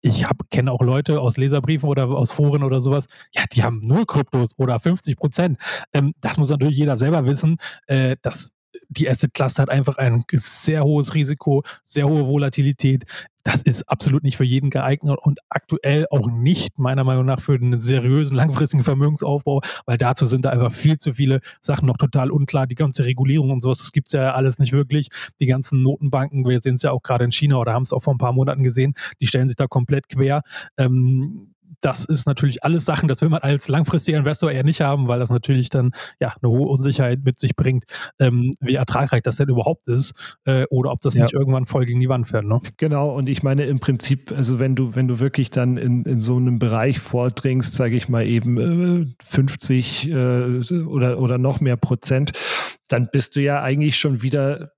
Ich 0.00 0.24
kenne 0.50 0.72
auch 0.72 0.80
Leute 0.80 1.20
aus 1.20 1.36
Leserbriefen 1.36 1.88
oder 1.88 2.08
aus 2.08 2.32
Foren 2.32 2.62
oder 2.62 2.80
sowas, 2.80 3.06
ja, 3.34 3.44
die 3.52 3.62
haben 3.62 3.80
nur 3.86 4.06
Kryptos 4.06 4.52
oder 4.56 4.80
50 4.80 5.16
Prozent. 5.16 5.58
Ähm, 5.92 6.12
das 6.20 6.38
muss 6.38 6.50
natürlich 6.50 6.76
jeder 6.76 6.96
selber 6.96 7.26
wissen. 7.26 7.56
Äh, 7.86 8.16
das 8.22 8.50
die 8.88 9.08
Asset-Klasse 9.08 9.62
hat 9.62 9.70
einfach 9.70 9.98
ein 9.98 10.22
sehr 10.32 10.84
hohes 10.84 11.14
Risiko, 11.14 11.62
sehr 11.84 12.08
hohe 12.08 12.26
Volatilität. 12.26 13.04
Das 13.44 13.62
ist 13.62 13.88
absolut 13.88 14.24
nicht 14.24 14.36
für 14.36 14.44
jeden 14.44 14.68
geeignet 14.68 15.18
und 15.22 15.38
aktuell 15.48 16.06
auch 16.10 16.30
nicht, 16.30 16.78
meiner 16.78 17.04
Meinung 17.04 17.24
nach, 17.24 17.40
für 17.40 17.54
einen 17.54 17.78
seriösen, 17.78 18.36
langfristigen 18.36 18.82
Vermögensaufbau, 18.82 19.62
weil 19.86 19.96
dazu 19.96 20.26
sind 20.26 20.44
da 20.44 20.50
einfach 20.50 20.72
viel 20.72 20.98
zu 20.98 21.14
viele 21.14 21.40
Sachen 21.60 21.86
noch 21.86 21.96
total 21.96 22.30
unklar. 22.30 22.66
Die 22.66 22.74
ganze 22.74 23.06
Regulierung 23.06 23.50
und 23.50 23.62
sowas, 23.62 23.78
das 23.78 23.92
gibt 23.92 24.08
es 24.08 24.12
ja 24.12 24.34
alles 24.34 24.58
nicht 24.58 24.72
wirklich. 24.72 25.08
Die 25.40 25.46
ganzen 25.46 25.82
Notenbanken, 25.82 26.46
wir 26.46 26.58
sehen 26.58 26.74
es 26.74 26.82
ja 26.82 26.90
auch 26.92 27.02
gerade 27.02 27.24
in 27.24 27.32
China 27.32 27.56
oder 27.56 27.72
haben 27.72 27.84
es 27.84 27.92
auch 27.92 28.02
vor 28.02 28.14
ein 28.14 28.18
paar 28.18 28.32
Monaten 28.32 28.62
gesehen, 28.62 28.94
die 29.20 29.26
stellen 29.26 29.48
sich 29.48 29.56
da 29.56 29.66
komplett 29.66 30.08
quer. 30.10 30.42
Ähm, 30.76 31.54
das 31.80 32.04
ist 32.04 32.26
natürlich 32.26 32.64
alles 32.64 32.84
Sachen, 32.84 33.08
das 33.08 33.22
will 33.22 33.28
man 33.28 33.42
als 33.42 33.68
langfristiger 33.68 34.18
Investor 34.18 34.50
eher 34.50 34.64
nicht 34.64 34.80
haben, 34.80 35.08
weil 35.08 35.18
das 35.18 35.30
natürlich 35.30 35.70
dann 35.70 35.92
ja 36.20 36.32
eine 36.40 36.50
hohe 36.50 36.68
Unsicherheit 36.68 37.20
mit 37.24 37.38
sich 37.38 37.54
bringt, 37.56 37.84
ähm, 38.18 38.52
wie 38.60 38.74
ertragreich 38.74 39.22
das 39.22 39.36
denn 39.36 39.48
überhaupt 39.48 39.88
ist 39.88 40.36
äh, 40.44 40.64
oder 40.70 40.90
ob 40.90 41.00
das 41.00 41.14
ja. 41.14 41.22
nicht 41.22 41.34
irgendwann 41.34 41.66
voll 41.66 41.86
gegen 41.86 42.00
die 42.00 42.08
Wand 42.08 42.28
fährt. 42.28 42.44
Ne? 42.44 42.60
Genau, 42.76 43.14
und 43.14 43.28
ich 43.28 43.42
meine 43.42 43.64
im 43.64 43.80
Prinzip, 43.80 44.32
also 44.32 44.58
wenn 44.58 44.74
du, 44.74 44.94
wenn 44.94 45.08
du 45.08 45.20
wirklich 45.20 45.50
dann 45.50 45.76
in, 45.76 46.04
in 46.04 46.20
so 46.20 46.36
einem 46.36 46.58
Bereich 46.58 46.98
vordringst, 46.98 47.74
sage 47.74 47.96
ich 47.96 48.08
mal 48.08 48.26
eben 48.26 49.08
äh, 49.08 49.14
50 49.24 50.08
äh, 50.08 50.14
oder, 50.84 51.18
oder 51.18 51.38
noch 51.38 51.60
mehr 51.60 51.76
Prozent, 51.76 52.32
dann 52.88 53.08
bist 53.10 53.36
du 53.36 53.40
ja 53.40 53.62
eigentlich 53.62 53.98
schon 53.98 54.22
wieder 54.22 54.72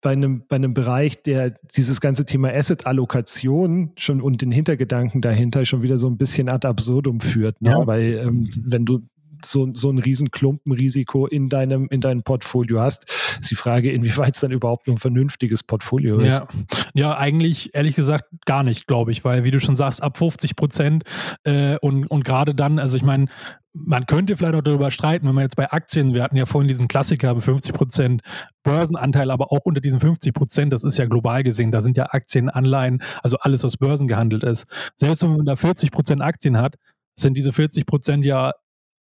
bei 0.00 0.10
einem, 0.10 0.44
bei 0.48 0.56
einem 0.56 0.72
Bereich, 0.72 1.22
der 1.22 1.50
dieses 1.76 2.00
ganze 2.00 2.24
Thema 2.24 2.52
Asset-Allokation 2.52 3.92
schon 3.96 4.20
und 4.20 4.40
den 4.40 4.52
Hintergedanken 4.52 5.20
dahinter 5.20 5.64
schon 5.64 5.82
wieder 5.82 5.98
so 5.98 6.06
ein 6.06 6.16
bisschen 6.16 6.48
ad 6.48 6.66
absurdum 6.66 7.20
führt. 7.20 7.60
Ne? 7.60 7.70
Ja. 7.70 7.86
Weil 7.86 8.22
ähm, 8.24 8.48
wenn 8.64 8.84
du 8.84 9.00
so, 9.44 9.68
so 9.74 9.90
ein 9.90 9.98
Riesenklumpenrisiko 9.98 11.26
in 11.26 11.48
deinem, 11.48 11.88
in 11.88 12.00
deinem 12.00 12.22
Portfolio 12.22 12.80
hast. 12.80 13.10
Ist 13.40 13.50
die 13.50 13.54
Frage, 13.54 13.90
inwieweit 13.92 14.34
es 14.34 14.40
dann 14.40 14.50
überhaupt 14.50 14.88
ein 14.88 14.98
vernünftiges 14.98 15.62
Portfolio 15.62 16.18
ist. 16.18 16.40
Ja, 16.40 16.48
ja 16.94 17.16
eigentlich 17.16 17.74
ehrlich 17.74 17.94
gesagt 17.94 18.24
gar 18.46 18.62
nicht, 18.62 18.86
glaube 18.86 19.12
ich, 19.12 19.24
weil 19.24 19.44
wie 19.44 19.50
du 19.50 19.60
schon 19.60 19.76
sagst, 19.76 20.02
ab 20.02 20.16
50 20.16 20.56
Prozent 20.56 21.04
äh, 21.44 21.76
und, 21.78 22.06
und 22.06 22.24
gerade 22.24 22.54
dann, 22.54 22.78
also 22.78 22.96
ich 22.96 23.02
meine, 23.02 23.26
man 23.74 24.06
könnte 24.06 24.36
vielleicht 24.36 24.54
auch 24.54 24.62
darüber 24.62 24.90
streiten, 24.90 25.26
wenn 25.26 25.34
man 25.34 25.42
jetzt 25.42 25.56
bei 25.56 25.70
Aktien, 25.70 26.14
wir 26.14 26.22
hatten 26.22 26.36
ja 26.36 26.46
vorhin 26.46 26.68
diesen 26.68 26.86
Klassiker, 26.86 27.38
50 27.38 27.74
Prozent 27.74 28.22
Börsenanteil, 28.62 29.30
aber 29.30 29.50
auch 29.50 29.60
unter 29.64 29.80
diesen 29.80 29.98
50 29.98 30.32
Prozent, 30.32 30.72
das 30.72 30.84
ist 30.84 30.96
ja 30.96 31.06
global 31.06 31.42
gesehen, 31.42 31.72
da 31.72 31.80
sind 31.80 31.96
ja 31.96 32.06
Aktien, 32.10 32.48
Anleihen, 32.48 33.02
also 33.22 33.36
alles, 33.40 33.64
was 33.64 33.76
Börsen 33.76 34.06
gehandelt 34.06 34.44
ist. 34.44 34.66
Selbst 34.94 35.22
wenn 35.24 35.36
man 35.36 35.46
da 35.46 35.56
40 35.56 35.90
Prozent 35.90 36.22
Aktien 36.22 36.56
hat, 36.56 36.76
sind 37.16 37.36
diese 37.36 37.52
40 37.52 37.84
Prozent 37.86 38.24
ja 38.24 38.52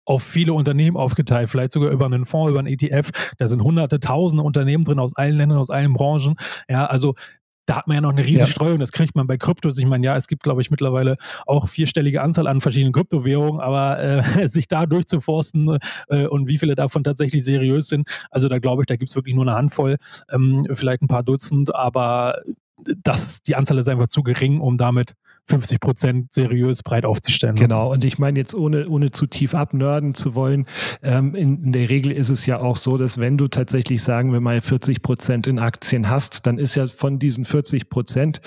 auf 0.05 0.23
viele 0.23 0.53
Unternehmen 0.53 0.97
aufgeteilt, 0.97 1.49
vielleicht 1.51 1.73
sogar 1.73 1.91
über 1.91 2.07
einen 2.07 2.25
Fonds, 2.25 2.51
über 2.51 2.59
einen 2.59 2.69
ETF. 2.69 3.11
Da 3.39 3.47
sind 3.47 3.63
hunderte, 3.63 4.01
tausende 4.01 4.43
Unternehmen 4.43 4.85
drin 4.85 4.99
aus 4.99 5.15
allen 5.15 5.37
Ländern, 5.37 5.59
aus 5.59 5.71
allen 5.71 5.93
Branchen. 5.93 6.35
Ja, 6.69 6.87
also 6.87 7.15
da 7.71 7.77
hat 7.77 7.87
man 7.87 7.95
ja 7.95 8.01
noch 8.01 8.11
eine 8.11 8.23
riesige 8.23 8.41
ja. 8.41 8.47
Streuung. 8.47 8.81
Das 8.81 8.91
kriegt 8.91 9.15
man 9.15 9.29
bei 9.29 9.37
Kryptos. 9.37 9.79
Ich 9.79 9.87
meine, 9.87 10.05
ja, 10.05 10.17
es 10.17 10.27
gibt, 10.27 10.43
glaube 10.43 10.61
ich, 10.61 10.73
mittlerweile 10.73 11.17
auch 11.47 11.69
vierstellige 11.69 12.21
Anzahl 12.21 12.49
an 12.49 12.61
verschiedenen 12.61 12.93
Kryptowährungen, 12.93 13.61
aber 13.61 14.01
äh, 14.01 14.49
sich 14.49 14.67
da 14.67 14.87
durchzuforsten 14.87 15.79
äh, 16.09 16.27
und 16.27 16.49
wie 16.49 16.59
viele 16.59 16.75
davon 16.75 17.05
tatsächlich 17.05 17.45
seriös 17.45 17.87
sind, 17.87 18.09
also 18.31 18.49
da 18.49 18.59
glaube 18.59 18.83
ich, 18.83 18.87
da 18.87 18.97
gibt 18.97 19.11
es 19.11 19.15
wirklich 19.15 19.37
nur 19.37 19.47
eine 19.47 19.55
Handvoll, 19.55 19.99
ähm, 20.33 20.67
vielleicht 20.73 21.03
ein 21.03 21.07
paar 21.07 21.23
Dutzend, 21.23 21.73
aber 21.73 22.41
das, 23.05 23.43
die 23.43 23.55
Anzahl 23.55 23.79
ist 23.79 23.89
einfach 23.89 24.09
zu 24.09 24.25
gering, 24.25 24.61
um 24.61 24.77
damit 24.77 25.15
50 25.49 25.81
Prozent 25.81 26.33
seriös 26.33 26.83
breit 26.83 27.05
aufzustellen. 27.05 27.55
Ne? 27.55 27.61
Genau, 27.63 27.93
und 27.93 28.05
ich 28.05 28.19
meine 28.19 28.39
jetzt 28.39 28.55
ohne, 28.55 28.89
ohne 28.89 29.11
zu 29.11 29.27
tief 29.27 29.55
abnörden 29.55 30.15
zu 30.15 30.35
wollen, 30.35 30.67
ähm, 31.03 31.35
in, 31.35 31.65
in, 31.65 31.73
der 31.73 31.89
Regel 31.89 32.13
ist 32.13 32.31
es 32.31 32.47
ja 32.47 32.61
auch 32.61 32.77
so, 32.77 32.99
dass 32.99 33.19
wenn 33.19 33.37
du 33.37 33.49
tatsächlich, 33.49 34.03
sagen 34.03 34.33
wir 34.33 34.41
mal, 34.41 34.61
40 34.61 35.03
Prozent 35.03 35.47
in 35.47 35.59
Aktien 35.59 36.09
hast, 36.09 36.47
dann 36.47 36.59
ist 36.59 36.75
ja 36.75 36.87
von 36.87 37.19
diesen 37.19 37.45
40 37.45 37.91
Prozent 37.91 38.41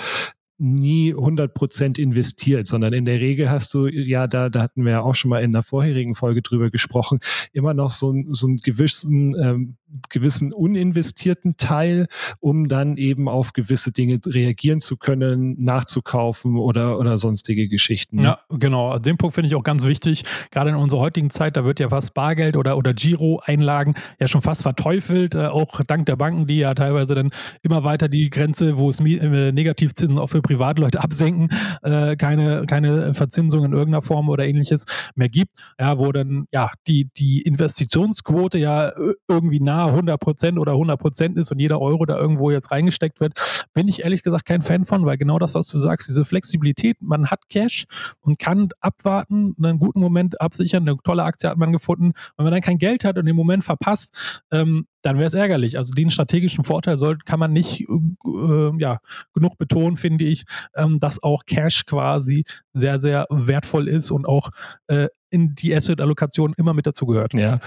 nie 0.57 1.13
100 1.13 1.53
Prozent 1.53 1.98
investiert, 1.98 2.67
sondern 2.67 2.93
in 2.93 3.05
der 3.05 3.19
Regel 3.19 3.50
hast 3.50 3.74
du, 3.74 3.88
ja, 3.88 4.27
da, 4.27 4.50
da 4.50 4.62
hatten 4.62 4.86
wir 4.86 4.91
ja 4.91 5.01
auch 5.01 5.15
schon 5.15 5.29
mal 5.29 5.43
in 5.43 5.51
der 5.51 5.63
vorherigen 5.63 6.15
Folge 6.15 6.41
drüber 6.41 6.69
gesprochen, 6.69 7.19
immer 7.51 7.74
noch 7.74 7.91
so, 7.91 8.13
so 8.31 8.48
einen 8.48 8.57
gewissen 8.57 9.36
ähm, 9.41 9.77
gewissen 10.10 10.53
uninvestierten 10.53 11.57
Teil, 11.57 12.07
um 12.39 12.67
dann 12.67 12.98
eben 12.98 13.29
auf 13.29 13.53
gewisse 13.53 13.91
Dinge 13.91 14.19
reagieren 14.25 14.81
zu 14.81 14.98
können, 14.98 15.62
nachzukaufen 15.63 16.57
oder, 16.57 17.00
oder 17.00 17.17
sonstige 17.17 17.67
Geschichten. 17.67 18.19
Ja, 18.19 18.39
genau. 18.50 18.98
Den 18.98 19.17
Punkt 19.17 19.36
finde 19.36 19.48
ich 19.50 19.55
auch 19.55 19.63
ganz 19.63 19.86
wichtig. 19.86 20.24
Gerade 20.51 20.72
in 20.72 20.75
unserer 20.75 21.01
heutigen 21.01 21.29
Zeit, 21.29 21.57
da 21.57 21.65
wird 21.65 21.79
ja 21.79 21.89
fast 21.89 22.13
Bargeld 22.13 22.57
oder, 22.57 22.77
oder 22.77 22.93
Giro-Einlagen 22.93 23.95
ja 24.19 24.27
schon 24.27 24.41
fast 24.41 24.63
verteufelt, 24.63 25.36
äh, 25.36 25.48
auch 25.48 25.81
dank 25.88 26.05
der 26.05 26.15
Banken, 26.15 26.48
die 26.48 26.57
ja 26.57 26.74
teilweise 26.74 27.15
dann 27.15 27.29
immer 27.62 27.83
weiter 27.83 28.07
die 28.07 28.29
Grenze, 28.29 28.77
wo 28.77 28.89
es 28.89 29.00
äh, 29.00 29.51
Negativzinsen 29.51 30.25
für 30.27 30.41
Privatleute 30.43 31.01
absenken, 31.01 31.50
äh, 31.81 32.15
keine, 32.15 32.65
keine 32.67 33.13
Verzinsung 33.13 33.65
in 33.65 33.73
irgendeiner 33.73 34.01
Form 34.01 34.29
oder 34.29 34.45
ähnliches 34.45 34.85
mehr 35.15 35.29
gibt. 35.29 35.51
Ja, 35.79 36.00
wo 36.00 36.12
dann 36.12 36.45
ja 36.51 36.71
die, 36.88 37.09
die 37.17 37.41
Investitionsquote 37.41 38.57
ja 38.57 38.91
irgendwie 39.27 39.59
nah 39.59 39.88
100 39.88 40.19
Prozent 40.19 40.59
oder 40.59 40.73
100 40.73 41.00
Prozent 41.00 41.38
ist 41.38 41.51
und 41.51 41.59
jeder 41.59 41.81
Euro 41.81 42.05
da 42.05 42.17
irgendwo 42.17 42.51
jetzt 42.51 42.71
reingesteckt 42.71 43.19
wird, 43.19 43.33
bin 43.73 43.88
ich 43.88 44.03
ehrlich 44.03 44.23
gesagt 44.23 44.45
kein 44.45 44.62
Fan 44.62 44.85
von, 44.85 45.05
weil 45.05 45.17
genau 45.17 45.39
das, 45.39 45.55
was 45.55 45.67
du 45.67 45.79
sagst, 45.79 46.07
diese 46.07 46.25
Flexibilität, 46.25 46.97
man 47.01 47.27
hat 47.31 47.50
Cash 47.50 47.85
und 48.21 48.39
kann 48.39 48.69
abwarten, 48.79 49.55
einen 49.57 49.79
guten 49.79 50.00
Moment 50.00 50.39
absichern, 50.41 50.88
eine 50.88 50.97
tolle 51.03 51.23
Aktie 51.23 51.50
hat 51.50 51.57
man 51.57 51.71
gefunden. 51.71 52.13
Wenn 52.38 52.45
man 52.45 52.53
dann 52.53 52.62
kein 52.62 52.77
Geld 52.77 53.03
hat 53.03 53.17
und 53.17 53.25
den 53.25 53.35
Moment 53.35 53.63
verpasst, 53.63 54.43
ähm, 54.51 54.85
dann 55.03 55.17
wäre 55.17 55.27
es 55.27 55.36
ärgerlich. 55.36 55.77
Also 55.77 55.91
den 55.91 56.10
strategischen 56.10 56.63
Vorteil 56.63 56.98
soll, 56.98 57.17
kann 57.19 57.39
man 57.39 57.53
nicht 57.53 57.81
äh, 57.81 58.72
ja, 58.79 59.00
genug 59.33 59.57
betonen, 59.57 59.98
finde 59.98 60.25
ich, 60.25 60.45
ähm, 60.75 61.00
dass 61.00 61.22
auch 61.22 61.45
Cash 61.45 61.86
quasi 61.86 62.45
sehr, 62.72 62.98
sehr 62.98 63.27
wertvoll 63.29 63.88
ist 63.88 64.10
und 64.10 64.25
auch 64.25 64.50
äh, 64.88 65.10
in 65.29 65.53
die 65.55 65.75
Asset-Allokation 65.75 66.53
immer 66.57 66.74
mit 66.74 66.88
dazugehört. 66.88 67.33
Ja 67.33 67.60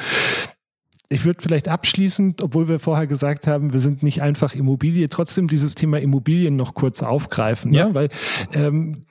ich 1.08 1.24
würde 1.24 1.40
vielleicht 1.40 1.68
abschließend, 1.68 2.42
obwohl 2.42 2.68
wir 2.68 2.78
vorher 2.78 3.06
gesagt 3.06 3.46
haben, 3.46 3.72
wir 3.72 3.80
sind 3.80 4.02
nicht 4.02 4.22
einfach 4.22 4.54
Immobilie, 4.54 5.08
trotzdem 5.08 5.48
dieses 5.48 5.74
Thema 5.74 6.00
Immobilien 6.00 6.56
noch 6.56 6.74
kurz 6.74 7.02
aufgreifen. 7.02 7.70
Ne? 7.70 7.78
Ja. 7.78 7.88
Ne? 7.88 7.94
Weil 7.94 8.08
ähm, 8.54 9.04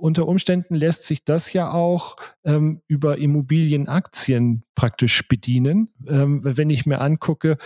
unter 0.00 0.26
Umständen 0.26 0.74
lässt 0.74 1.04
sich 1.04 1.24
das 1.24 1.52
ja 1.52 1.72
auch 1.72 2.16
ähm, 2.44 2.80
über 2.88 3.18
Immobilienaktien 3.18 4.64
praktisch 4.74 5.28
bedienen. 5.28 5.90
Ähm, 6.08 6.40
wenn 6.42 6.70
ich 6.70 6.86
mir 6.86 7.00
angucke, 7.00 7.58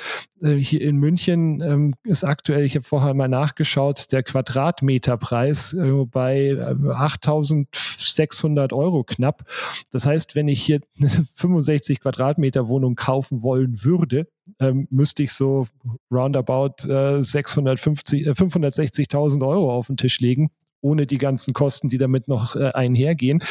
äh, 0.42 0.54
hier 0.54 0.80
in 0.80 0.96
München 0.96 1.60
ähm, 1.60 1.94
ist 2.02 2.24
aktuell, 2.24 2.64
ich 2.64 2.74
habe 2.74 2.84
vorher 2.84 3.14
mal 3.14 3.28
nachgeschaut, 3.28 4.10
der 4.10 4.22
Quadratmeterpreis 4.22 5.74
äh, 5.74 5.92
bei 6.06 6.52
8.600 6.52 8.72
Euro 8.72 9.04
knapp. 9.04 9.44
Das 9.90 10.06
heißt, 10.06 10.34
wenn 10.34 10.48
ich 10.48 10.62
hier 10.62 10.80
eine 10.98 11.10
65 11.34 12.00
Quadratmeter 12.00 12.68
Wohnung 12.68 12.96
kaufen 12.96 13.42
wollen 13.42 13.84
würde, 13.84 14.26
ähm, 14.58 14.88
müsste 14.90 15.22
ich 15.22 15.32
so 15.32 15.66
roundabout 16.10 16.88
äh, 16.88 17.22
650, 17.22 18.26
äh, 18.26 18.30
560.000 18.30 19.46
Euro 19.46 19.72
auf 19.72 19.86
den 19.86 19.96
Tisch 19.96 20.20
legen 20.20 20.50
ohne 20.84 21.06
die 21.06 21.18
ganzen 21.18 21.54
Kosten, 21.54 21.88
die 21.88 21.98
damit 21.98 22.28
noch 22.28 22.54
äh, 22.54 22.70
einhergehen. 22.72 23.42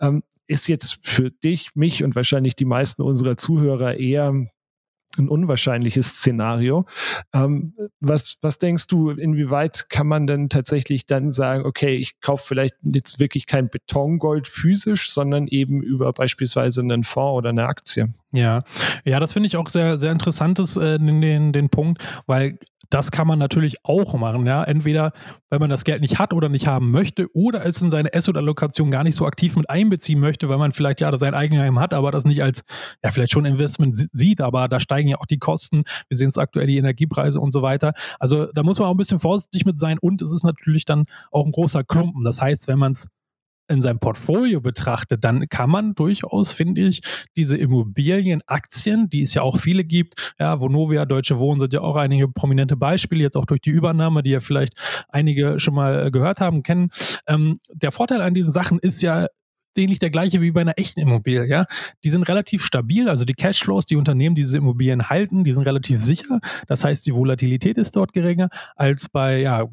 Ähm, 0.00 0.22
ist 0.46 0.68
jetzt 0.68 1.04
für 1.04 1.30
dich, 1.30 1.74
mich 1.74 2.04
und 2.04 2.14
wahrscheinlich 2.14 2.54
die 2.54 2.64
meisten 2.64 3.02
unserer 3.02 3.36
Zuhörer 3.36 3.98
eher 3.98 4.32
ein 5.18 5.28
unwahrscheinliches 5.28 6.18
Szenario. 6.18 6.86
Ähm, 7.32 7.74
was, 8.00 8.36
was 8.42 8.58
denkst 8.58 8.86
du, 8.86 9.10
inwieweit 9.10 9.88
kann 9.88 10.06
man 10.06 10.26
denn 10.26 10.48
tatsächlich 10.48 11.06
dann 11.06 11.32
sagen, 11.32 11.64
okay, 11.64 11.96
ich 11.96 12.20
kaufe 12.20 12.46
vielleicht 12.46 12.74
jetzt 12.82 13.18
wirklich 13.18 13.46
kein 13.46 13.68
Betongold 13.68 14.46
physisch, 14.46 15.10
sondern 15.10 15.48
eben 15.48 15.82
über 15.82 16.12
beispielsweise 16.12 16.82
einen 16.82 17.02
Fonds 17.02 17.38
oder 17.38 17.50
eine 17.50 17.66
Aktie? 17.66 18.12
Ja, 18.32 18.62
ja, 19.04 19.18
das 19.18 19.32
finde 19.32 19.46
ich 19.46 19.56
auch 19.56 19.68
sehr, 19.68 19.98
sehr 19.98 20.12
interessantes, 20.12 20.76
äh, 20.76 20.98
den, 20.98 21.20
den, 21.20 21.52
den 21.52 21.70
Punkt, 21.70 22.02
weil 22.26 22.58
das 22.90 23.10
kann 23.10 23.26
man 23.26 23.38
natürlich 23.38 23.84
auch 23.84 24.14
machen. 24.14 24.46
Ja? 24.46 24.64
Entweder, 24.64 25.12
wenn 25.50 25.60
man 25.60 25.70
das 25.70 25.84
Geld 25.84 26.00
nicht 26.00 26.18
hat 26.18 26.32
oder 26.32 26.48
nicht 26.48 26.66
haben 26.66 26.90
möchte 26.90 27.26
oder 27.34 27.64
es 27.64 27.80
in 27.80 27.90
seine 27.90 28.12
Asset-Allokation 28.12 28.90
gar 28.90 29.04
nicht 29.04 29.16
so 29.16 29.26
aktiv 29.26 29.56
mit 29.56 29.68
einbeziehen 29.70 30.20
möchte, 30.20 30.48
weil 30.48 30.58
man 30.58 30.72
vielleicht 30.72 31.00
ja 31.00 31.16
sein 31.16 31.34
Eigenheim 31.34 31.78
hat, 31.78 31.94
aber 31.94 32.10
das 32.10 32.24
nicht 32.24 32.42
als, 32.42 32.62
ja, 33.02 33.10
vielleicht 33.10 33.32
schon 33.32 33.44
Investment 33.44 33.96
sieht, 33.96 34.40
aber 34.40 34.68
da 34.68 34.80
steigen 34.80 35.08
ja 35.08 35.18
auch 35.18 35.26
die 35.26 35.38
Kosten. 35.38 35.84
Wir 36.08 36.16
sehen 36.16 36.28
es 36.28 36.38
aktuell, 36.38 36.66
die 36.66 36.78
Energiepreise 36.78 37.40
und 37.40 37.52
so 37.52 37.62
weiter. 37.62 37.92
Also 38.18 38.46
da 38.52 38.62
muss 38.62 38.78
man 38.78 38.88
auch 38.88 38.94
ein 38.94 38.98
bisschen 38.98 39.20
vorsichtig 39.20 39.64
mit 39.64 39.78
sein 39.78 39.98
und 40.00 40.22
es 40.22 40.32
ist 40.32 40.44
natürlich 40.44 40.84
dann 40.84 41.04
auch 41.30 41.44
ein 41.44 41.52
großer 41.52 41.84
Klumpen. 41.84 42.22
Das 42.22 42.40
heißt, 42.40 42.68
wenn 42.68 42.78
man 42.78 42.92
es 42.92 43.08
in 43.68 43.82
seinem 43.82 43.98
Portfolio 43.98 44.60
betrachtet, 44.60 45.24
dann 45.24 45.48
kann 45.48 45.70
man 45.70 45.94
durchaus, 45.94 46.52
finde 46.52 46.82
ich, 46.82 47.02
diese 47.36 47.56
Immobilienaktien, 47.56 49.08
die 49.08 49.22
es 49.22 49.34
ja 49.34 49.42
auch 49.42 49.58
viele 49.58 49.84
gibt, 49.84 50.34
ja, 50.38 50.60
Vonovia, 50.60 51.04
Deutsche 51.04 51.38
Wohnen 51.38 51.60
sind 51.60 51.74
ja 51.74 51.80
auch 51.80 51.96
einige 51.96 52.28
prominente 52.28 52.76
Beispiele, 52.76 53.22
jetzt 53.22 53.36
auch 53.36 53.46
durch 53.46 53.60
die 53.60 53.70
Übernahme, 53.70 54.22
die 54.22 54.30
ja 54.30 54.40
vielleicht 54.40 54.74
einige 55.08 55.60
schon 55.60 55.74
mal 55.74 56.10
gehört 56.10 56.40
haben, 56.40 56.62
kennen. 56.62 56.90
Ähm, 57.26 57.58
der 57.72 57.92
Vorteil 57.92 58.20
an 58.20 58.34
diesen 58.34 58.52
Sachen 58.52 58.78
ist 58.78 59.02
ja, 59.02 59.26
ähnlich 59.78 59.98
der 59.98 60.10
gleiche 60.10 60.40
wie 60.40 60.50
bei 60.50 60.62
einer 60.62 60.78
echten 60.78 61.00
Immobilie. 61.00 61.46
Ja? 61.46 61.66
Die 62.04 62.08
sind 62.10 62.22
relativ 62.22 62.64
stabil, 62.64 63.08
also 63.08 63.24
die 63.24 63.34
Cashflows, 63.34 63.86
die 63.86 63.96
Unternehmen, 63.96 64.34
die 64.34 64.42
diese 64.46 64.58
Immobilien 64.58 65.08
halten, 65.08 65.44
die 65.44 65.52
sind 65.52 65.64
relativ 65.64 65.98
sicher. 65.98 66.40
Das 66.68 66.84
heißt, 66.84 67.04
die 67.06 67.14
Volatilität 67.14 67.78
ist 67.78 67.96
dort 67.96 68.12
geringer 68.12 68.48
als 68.76 69.08
bei 69.08 69.40
ja, 69.40 69.64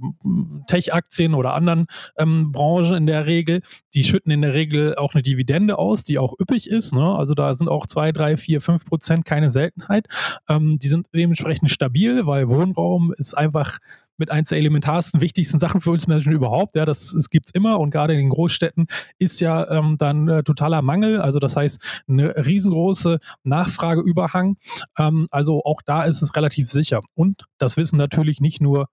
Tech-Aktien 0.68 1.36
oder 1.36 1.54
anderen 1.54 1.86
ähm, 2.18 2.52
Branchen 2.52 2.98
in 2.98 3.06
der 3.06 3.28
Regel. 3.28 3.62
Die 3.94 4.04
schütten 4.04 4.32
in 4.32 4.42
der 4.42 4.54
Regel 4.54 4.96
auch 4.96 5.14
eine 5.14 5.22
Dividende 5.22 5.78
aus, 5.78 6.04
die 6.04 6.18
auch 6.18 6.34
üppig 6.40 6.68
ist. 6.68 6.94
Ne? 6.94 7.16
Also 7.16 7.36
da 7.36 7.54
sind 7.54 7.70
auch 7.70 7.86
zwei, 7.86 8.12
drei, 8.12 8.36
vier, 8.38 8.62
fünf 8.62 8.86
Prozent 8.86 9.26
keine 9.26 9.52
Seltenheit. 9.52 10.08
Ähm, 10.50 10.80
die 10.80 10.88
sind 10.88 11.08
dementsprechend 11.14 11.70
stabil, 11.70 12.26
weil 12.26 12.50
Wohnraum 12.50 13.14
ist 13.16 13.38
einfach 13.38 13.78
mit 14.18 14.32
eins 14.32 14.50
der 14.50 14.58
elementarsten, 14.58 15.22
wichtigsten 15.22 15.60
Sachen 15.60 15.82
für 15.82 15.92
uns 15.92 16.08
Menschen 16.08 16.34
überhaupt. 16.34 16.76
Ja, 16.76 16.86
das, 16.86 17.14
das 17.14 17.30
gibt 17.30 17.48
es 17.48 17.52
immer 17.54 17.80
und 17.80 17.92
gerade 17.92 18.14
in 18.14 18.20
den 18.20 18.30
Großstädten 18.30 18.88
ist 19.20 19.40
ja 19.40 19.70
ähm, 19.70 19.98
dann 19.98 20.28
äh, 20.28 20.44
totaler 20.44 20.82
Mangel. 20.82 21.22
Also 21.22 21.40
das 21.40 21.56
heißt, 21.56 22.04
eine 22.08 22.36
riesengroße 22.46 23.20
Nachfrageüberhang. 23.44 24.58
Ähm, 24.98 25.28
also 25.32 25.64
auch 25.64 25.82
da 25.84 26.04
ist 26.04 26.22
es 26.22 26.36
relativ 26.36 26.70
sicher. 26.70 27.02
Und 27.16 27.46
das 27.58 27.78
wissen 27.78 27.98
natürlich 27.98 28.42
nicht 28.42 28.62
nur 28.62 28.88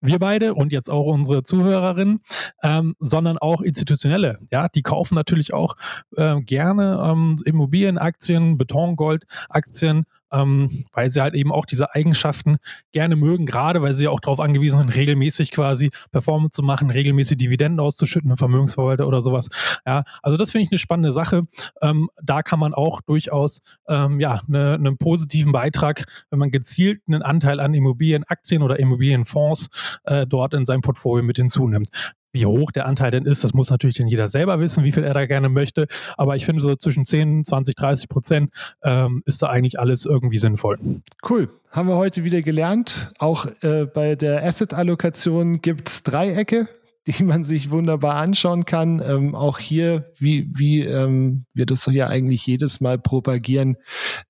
wir 0.00 0.18
beide 0.18 0.54
und 0.54 0.72
jetzt 0.72 0.90
auch 0.90 1.06
unsere 1.06 1.42
Zuhörerinnen, 1.42 2.20
ähm, 2.62 2.94
sondern 2.98 3.38
auch 3.38 3.60
institutionelle. 3.60 4.38
Ja, 4.52 4.68
die 4.68 4.82
kaufen 4.82 5.14
natürlich 5.14 5.54
auch 5.54 5.74
äh, 6.16 6.40
gerne 6.42 7.00
ähm, 7.02 7.36
Immobilienaktien, 7.44 8.58
Betongold-Aktien 8.58 10.04
ähm, 10.32 10.84
weil 10.92 11.10
sie 11.10 11.20
halt 11.20 11.34
eben 11.34 11.52
auch 11.52 11.66
diese 11.66 11.94
Eigenschaften 11.94 12.56
gerne 12.92 13.16
mögen, 13.16 13.46
gerade 13.46 13.82
weil 13.82 13.94
sie 13.94 14.08
auch 14.08 14.20
darauf 14.20 14.40
angewiesen 14.40 14.78
sind, 14.78 14.94
regelmäßig 14.94 15.50
quasi 15.50 15.90
Performance 16.10 16.56
zu 16.56 16.62
machen, 16.62 16.90
regelmäßig 16.90 17.38
Dividenden 17.38 17.80
auszuschütten, 17.80 18.30
ein 18.30 18.36
Vermögensverwalter 18.36 19.06
oder 19.06 19.20
sowas. 19.20 19.48
Ja, 19.86 20.04
also 20.22 20.36
das 20.36 20.50
finde 20.50 20.64
ich 20.64 20.72
eine 20.72 20.78
spannende 20.78 21.12
Sache. 21.12 21.42
Ähm, 21.82 22.08
da 22.22 22.42
kann 22.42 22.58
man 22.58 22.74
auch 22.74 23.00
durchaus 23.00 23.60
ähm, 23.88 24.20
ja 24.20 24.40
eine, 24.48 24.74
einen 24.74 24.98
positiven 24.98 25.52
Beitrag, 25.52 26.04
wenn 26.30 26.38
man 26.38 26.50
gezielt 26.50 27.02
einen 27.06 27.22
Anteil 27.22 27.60
an 27.60 27.74
Immobilienaktien 27.74 28.62
oder 28.62 28.78
Immobilienfonds 28.78 29.68
äh, 30.04 30.26
dort 30.26 30.54
in 30.54 30.64
seinem 30.64 30.80
Portfolio 30.80 31.24
mit 31.24 31.36
hinzunimmt. 31.36 31.88
Wie 32.36 32.44
hoch 32.44 32.70
der 32.70 32.84
Anteil 32.84 33.10
denn 33.10 33.24
ist, 33.24 33.44
das 33.44 33.54
muss 33.54 33.70
natürlich 33.70 33.96
dann 33.96 34.08
jeder 34.08 34.28
selber 34.28 34.60
wissen, 34.60 34.84
wie 34.84 34.92
viel 34.92 35.04
er 35.04 35.14
da 35.14 35.24
gerne 35.24 35.48
möchte. 35.48 35.86
Aber 36.18 36.36
ich 36.36 36.44
finde, 36.44 36.60
so 36.60 36.76
zwischen 36.76 37.06
10, 37.06 37.46
20, 37.46 37.74
30 37.74 38.08
Prozent 38.10 38.50
ähm, 38.84 39.22
ist 39.24 39.40
da 39.40 39.46
eigentlich 39.46 39.80
alles 39.80 40.04
irgendwie 40.04 40.36
sinnvoll. 40.36 40.78
Cool. 41.26 41.48
Haben 41.70 41.88
wir 41.88 41.96
heute 41.96 42.24
wieder 42.24 42.42
gelernt. 42.42 43.10
Auch 43.18 43.46
äh, 43.62 43.86
bei 43.86 44.16
der 44.16 44.44
Asset-Allokation 44.44 45.62
gibt 45.62 45.88
es 45.88 46.02
Dreiecke 46.02 46.68
die 47.06 47.22
man 47.22 47.44
sich 47.44 47.70
wunderbar 47.70 48.16
anschauen 48.16 48.64
kann. 48.64 49.00
Ähm, 49.04 49.34
auch 49.34 49.58
hier, 49.58 50.12
wie, 50.16 50.50
wie 50.54 50.80
ähm, 50.80 51.46
wir 51.54 51.66
das 51.66 51.86
ja 51.86 52.08
eigentlich 52.08 52.46
jedes 52.46 52.80
Mal 52.80 52.98
propagieren, 52.98 53.76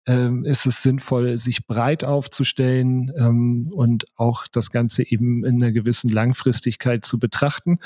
ähm, 0.07 0.45
ist 0.45 0.67
es 0.67 0.83
sinnvoll, 0.83 1.39
sich 1.39 1.67
breit 1.67 2.05
aufzustellen 2.05 3.13
ähm, 3.19 3.71
und 3.73 4.07
auch 4.17 4.47
das 4.53 4.71
Ganze 4.71 5.11
eben 5.11 5.45
in 5.45 5.63
einer 5.63 5.73
gewissen 5.73 6.11
Langfristigkeit 6.11 7.05
zu 7.05 7.19
betrachten. 7.19 7.79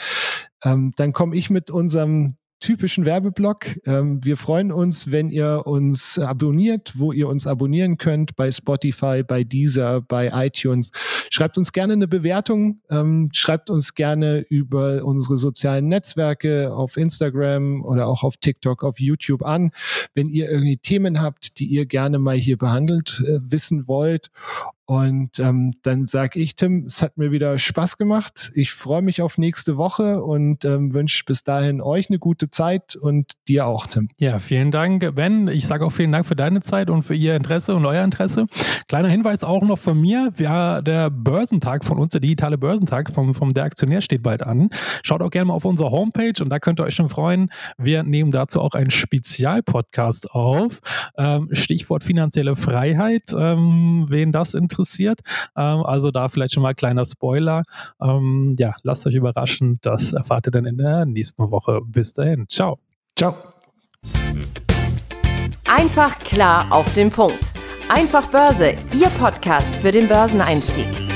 Ähm, 0.64 0.92
dann 0.96 1.12
komme 1.12 1.36
ich 1.36 1.50
mit 1.50 1.70
unserem 1.70 2.36
typischen 2.60 3.04
Werbeblock. 3.04 3.86
Ähm, 3.86 4.24
wir 4.24 4.36
freuen 4.36 4.70
uns, 4.70 5.10
wenn 5.10 5.30
ihr 5.30 5.62
uns 5.66 6.18
abonniert, 6.18 6.92
wo 6.96 7.12
ihr 7.12 7.28
uns 7.28 7.46
abonnieren 7.46 7.98
könnt, 7.98 8.36
bei 8.36 8.50
Spotify, 8.50 9.22
bei 9.26 9.44
Deezer, 9.44 10.02
bei 10.02 10.30
iTunes. 10.46 10.90
Schreibt 11.30 11.58
uns 11.58 11.72
gerne 11.72 11.94
eine 11.94 12.06
Bewertung, 12.06 12.80
ähm, 12.90 13.30
schreibt 13.32 13.70
uns 13.70 13.94
gerne 13.94 14.40
über 14.48 15.04
unsere 15.04 15.38
sozialen 15.38 15.88
Netzwerke 15.88 16.72
auf 16.72 16.96
Instagram 16.96 17.84
oder 17.84 18.06
auch 18.06 18.22
auf 18.22 18.36
TikTok, 18.36 18.84
auf 18.84 19.00
YouTube 19.00 19.42
an, 19.42 19.70
wenn 20.14 20.28
ihr 20.28 20.50
irgendwie 20.50 20.76
Themen 20.76 21.20
habt, 21.20 21.58
die 21.58 21.66
ihr 21.66 21.86
gerne 21.86 22.18
mal 22.18 22.36
hier 22.36 22.58
behandelt 22.58 23.22
äh, 23.26 23.38
wissen 23.42 23.88
wollt. 23.88 24.30
Und 24.90 25.38
ähm, 25.38 25.72
dann 25.84 26.06
sage 26.06 26.40
ich, 26.40 26.56
Tim, 26.56 26.86
es 26.86 27.00
hat 27.00 27.16
mir 27.16 27.30
wieder 27.30 27.56
Spaß 27.56 27.96
gemacht. 27.96 28.50
Ich 28.56 28.72
freue 28.72 29.02
mich 29.02 29.22
auf 29.22 29.38
nächste 29.38 29.76
Woche 29.76 30.24
und 30.24 30.64
ähm, 30.64 30.92
wünsche 30.92 31.22
bis 31.24 31.44
dahin 31.44 31.80
euch 31.80 32.10
eine 32.10 32.18
gute 32.18 32.50
Zeit 32.50 32.96
und 32.96 33.30
dir 33.46 33.68
auch, 33.68 33.86
Tim. 33.86 34.08
Ja, 34.18 34.40
vielen 34.40 34.72
Dank, 34.72 35.14
Ben. 35.14 35.46
Ich 35.46 35.68
sage 35.68 35.86
auch 35.86 35.92
vielen 35.92 36.10
Dank 36.10 36.26
für 36.26 36.34
deine 36.34 36.60
Zeit 36.60 36.90
und 36.90 37.04
für 37.04 37.14
Ihr 37.14 37.36
Interesse 37.36 37.76
und 37.76 37.86
euer 37.86 38.02
Interesse. 38.02 38.46
Kleiner 38.88 39.06
Hinweis 39.06 39.44
auch 39.44 39.62
noch 39.62 39.78
von 39.78 40.00
mir. 40.00 40.32
Ja, 40.38 40.82
der 40.82 41.08
Börsentag 41.08 41.84
von 41.84 42.00
uns, 42.00 42.10
der 42.10 42.20
digitale 42.20 42.58
Börsentag 42.58 43.12
vom, 43.12 43.32
vom 43.32 43.50
Der 43.50 43.62
Aktionär 43.62 44.00
steht 44.00 44.24
bald 44.24 44.42
an. 44.42 44.70
Schaut 45.04 45.22
auch 45.22 45.30
gerne 45.30 45.44
mal 45.44 45.54
auf 45.54 45.66
unsere 45.66 45.92
Homepage 45.92 46.42
und 46.42 46.48
da 46.48 46.58
könnt 46.58 46.80
ihr 46.80 46.84
euch 46.84 46.96
schon 46.96 47.08
freuen. 47.08 47.50
Wir 47.78 48.02
nehmen 48.02 48.32
dazu 48.32 48.60
auch 48.60 48.74
einen 48.74 48.90
Spezialpodcast 48.90 50.32
auf. 50.32 50.80
Ähm, 51.16 51.48
Stichwort 51.52 52.02
finanzielle 52.02 52.56
Freiheit. 52.56 53.32
Ähm, 53.32 54.06
wen 54.08 54.32
das 54.32 54.54
interessiert, 54.54 54.79
interessiert. 54.80 55.20
Ähm, 55.56 55.84
also 55.84 56.10
da 56.10 56.28
vielleicht 56.28 56.54
schon 56.54 56.62
mal 56.62 56.70
ein 56.70 56.76
kleiner 56.76 57.04
Spoiler. 57.04 57.62
Ähm, 58.00 58.56
ja, 58.58 58.74
lasst 58.82 59.06
euch 59.06 59.14
überraschen. 59.14 59.78
Das 59.82 60.12
erfahrt 60.12 60.48
ihr 60.48 60.50
dann 60.50 60.64
in 60.64 60.78
der 60.78 61.06
nächsten 61.06 61.50
Woche. 61.50 61.80
Bis 61.84 62.12
dahin. 62.12 62.46
Ciao. 62.48 62.78
Ciao. 63.16 63.36
Einfach 65.64 66.18
klar 66.20 66.66
auf 66.70 66.92
den 66.94 67.10
Punkt. 67.10 67.52
Einfach 67.88 68.30
Börse, 68.30 68.76
Ihr 68.98 69.08
Podcast 69.18 69.74
für 69.76 69.90
den 69.90 70.08
Börseneinstieg. 70.08 71.09